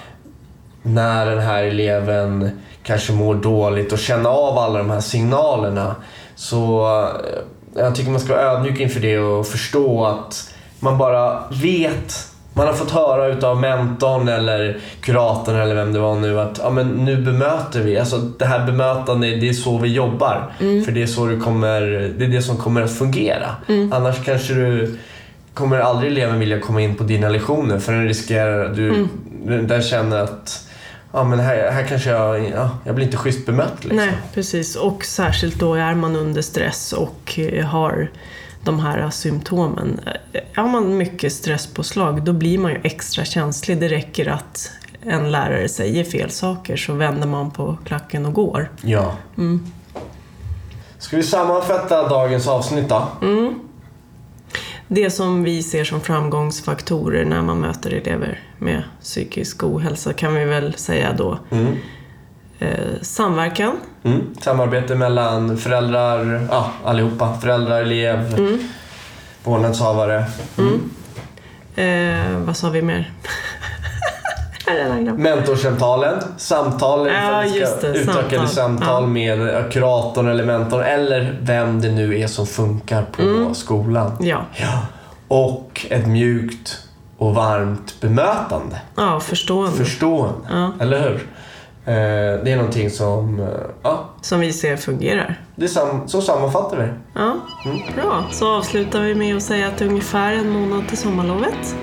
när 0.82 1.26
den 1.26 1.38
här 1.40 1.62
eleven 1.64 2.50
kanske 2.82 3.12
mår 3.12 3.34
dåligt 3.34 3.92
och 3.92 3.98
känna 3.98 4.28
av 4.28 4.58
alla 4.58 4.78
de 4.78 4.90
här 4.90 5.00
signalerna. 5.00 5.96
Så 6.34 6.86
eh, 7.04 7.38
jag 7.74 7.94
tycker 7.94 8.10
man 8.10 8.20
ska 8.20 8.34
vara 8.34 8.42
ödmjuk 8.42 8.80
inför 8.80 9.00
det 9.00 9.18
och 9.18 9.46
förstå 9.46 10.04
att 10.06 10.54
man 10.80 10.98
bara 10.98 11.42
vet 11.62 12.28
man 12.54 12.66
har 12.66 12.74
fått 12.74 12.90
höra 12.90 13.26
utav 13.26 13.60
mentorn 13.60 14.28
eller 14.28 14.78
kuratorn 15.00 15.56
eller 15.56 15.74
vem 15.74 15.92
det 15.92 15.98
var 15.98 16.14
nu 16.14 16.40
att 16.40 16.60
ja, 16.62 16.70
men 16.70 16.88
nu 16.88 17.16
bemöter 17.16 17.80
vi. 17.80 17.98
Alltså 17.98 18.16
det 18.18 18.44
här 18.44 18.66
bemötandet, 18.66 19.40
det 19.40 19.48
är 19.48 19.52
så 19.52 19.78
vi 19.78 19.88
jobbar. 19.88 20.52
För 20.58 20.92
det 20.92 21.02
är 21.02 21.06
så 21.06 21.26
det 21.26 21.36
kommer, 21.36 21.80
det 22.18 22.24
är 22.24 22.28
det 22.28 22.42
som 22.42 22.56
kommer 22.56 22.82
att 22.82 22.92
fungera. 22.92 23.56
Annars 23.90 24.24
kanske 24.24 24.54
du 24.54 24.98
kommer 25.54 25.78
aldrig 25.78 26.12
eleven 26.12 26.38
vilja 26.38 26.60
komma 26.60 26.80
in 26.80 26.94
på 26.94 27.04
dina 27.04 27.28
lektioner 27.28 27.78
för 27.78 27.92
den 27.92 28.08
riskerar 28.08 28.68
du, 28.68 29.08
den 29.66 29.82
känner 29.82 30.18
att 30.18 30.68
ja, 31.12 31.24
men 31.24 31.40
här, 31.40 31.70
här 31.70 31.86
kanske 31.86 32.10
jag, 32.10 32.50
ja, 32.50 32.70
jag 32.84 32.94
blir 32.94 33.04
inte 33.06 33.16
schysst 33.16 33.46
bemött. 33.46 33.74
Liksom. 33.84 33.96
Nej, 33.96 34.12
precis. 34.34 34.76
Och 34.76 35.04
särskilt 35.04 35.58
då 35.58 35.74
är 35.74 35.94
man 35.94 36.16
under 36.16 36.42
stress 36.42 36.92
och 36.92 37.38
eh, 37.38 37.64
har 37.66 38.10
de 38.64 38.80
här 38.80 39.10
symptomen. 39.10 40.00
Eh, 40.32 40.40
Har 40.62 40.68
man 40.68 40.96
mycket 40.96 41.32
stresspåslag, 41.32 42.22
då 42.22 42.32
blir 42.32 42.58
man 42.58 42.70
ju 42.70 42.80
extra 42.84 43.24
känslig. 43.24 43.80
Det 43.80 43.88
räcker 43.88 44.28
att 44.28 44.70
en 45.06 45.30
lärare 45.32 45.68
säger 45.68 46.04
fel 46.04 46.30
saker 46.30 46.76
så 46.76 46.92
vänder 46.92 47.26
man 47.28 47.50
på 47.50 47.78
klacken 47.84 48.26
och 48.26 48.32
går. 48.32 48.70
Ja. 48.82 49.14
Ska 50.98 51.16
vi 51.16 51.22
sammanfatta 51.22 52.08
dagens 52.08 52.48
avsnitt 52.48 52.88
då? 52.88 53.08
Det 54.94 55.10
som 55.10 55.42
vi 55.42 55.62
ser 55.62 55.84
som 55.84 56.00
framgångsfaktorer 56.00 57.24
när 57.24 57.42
man 57.42 57.60
möter 57.60 57.90
elever 57.90 58.40
med 58.58 58.82
psykisk 59.02 59.62
ohälsa 59.64 60.12
kan 60.12 60.34
vi 60.34 60.44
väl 60.44 60.74
säga 60.74 61.12
då 61.12 61.38
Mm. 61.50 61.76
eh, 62.58 63.00
samverkan, 63.02 63.76
Mm. 64.04 64.34
Samarbete 64.40 64.94
mellan 64.94 65.56
föräldrar, 65.58 66.46
ja, 66.50 66.72
allihopa. 66.84 67.38
Föräldrar, 67.40 67.80
elev, 67.80 68.34
Mm. 68.38 68.58
vårdnadshavare. 69.44 70.24
eh, 71.76 72.38
vad 72.38 72.56
sa 72.56 72.70
vi 72.70 72.82
mer? 72.82 73.00
Jag 73.00 73.06
har 73.06 73.20
redan 73.22 73.30
glömt. 73.40 74.51
Mentorsamtalen, 75.16 76.18
samtal, 76.36 77.06
Ja, 77.08 77.42
det, 77.82 77.88
utökade 77.88 78.28
samtal. 78.28 78.48
samtal 78.48 79.02
Ja. 79.02 79.06
med 79.08 79.48
eh, 79.56 79.68
kuratorn 79.70 80.28
eller 80.28 80.44
mentorn 80.44 80.82
eller 80.82 81.38
vem 81.40 81.80
det 81.80 81.90
nu 81.90 82.18
är 82.20 82.26
som 82.26 82.46
funkar 82.46 83.02
på 83.02 83.22
Mm. 83.22 83.54
skolan. 83.54 84.12
Ja, 84.20 84.42
Ja. 84.56 84.78
Och 85.28 85.86
ett 85.90 86.06
mjukt 86.06 86.78
och 87.18 87.34
varmt 87.34 88.00
bemötande. 88.00 88.80
ja 88.96 89.20
förstående. 89.20 89.76
Förstående. 89.76 90.34
Ja. 90.50 90.72
Eller 90.80 91.00
hur? 91.00 91.14
Eh, 91.84 92.44
det 92.44 92.52
är 92.52 92.56
någonting 92.56 92.90
som, 92.90 93.40
eh, 93.40 93.46
ja, 93.82 94.04
Som 94.20 94.40
vi 94.40 94.52
ser 94.52 94.76
fungerar. 94.76 95.40
det 95.56 95.64
är 95.64 95.68
sam- 95.68 96.08
så 96.08 96.22
sammanfattar 96.22 96.76
vi. 96.76 96.88
Ja, 97.14 97.36
Mm. 97.64 97.78
bra. 97.96 98.24
Så 98.32 98.56
avslutar 98.56 99.00
vi 99.00 99.14
med 99.14 99.36
att 99.36 99.42
säga 99.42 99.66
att 99.68 99.78
det 99.78 99.84
är 99.84 99.88
ungefär 99.88 100.32
en 100.32 100.50
månad 100.50 100.88
till 100.88 100.98
sommarlovet. 100.98 101.74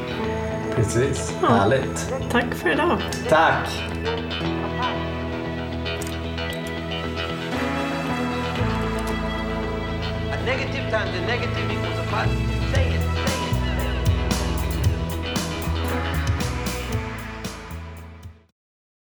Precis. 0.79 1.33
Ja. 1.41 1.47
Härligt. 1.47 2.13
Tack 2.31 2.53
för 2.53 2.69
idag. 2.69 3.01
Tack! 3.29 3.67
A 10.31 10.37
negative 10.45 10.89
times 10.89 11.09
a 11.09 11.27
negative 11.27 11.73
equals 11.73 11.99
a 11.99 12.03
positive. 12.11 12.58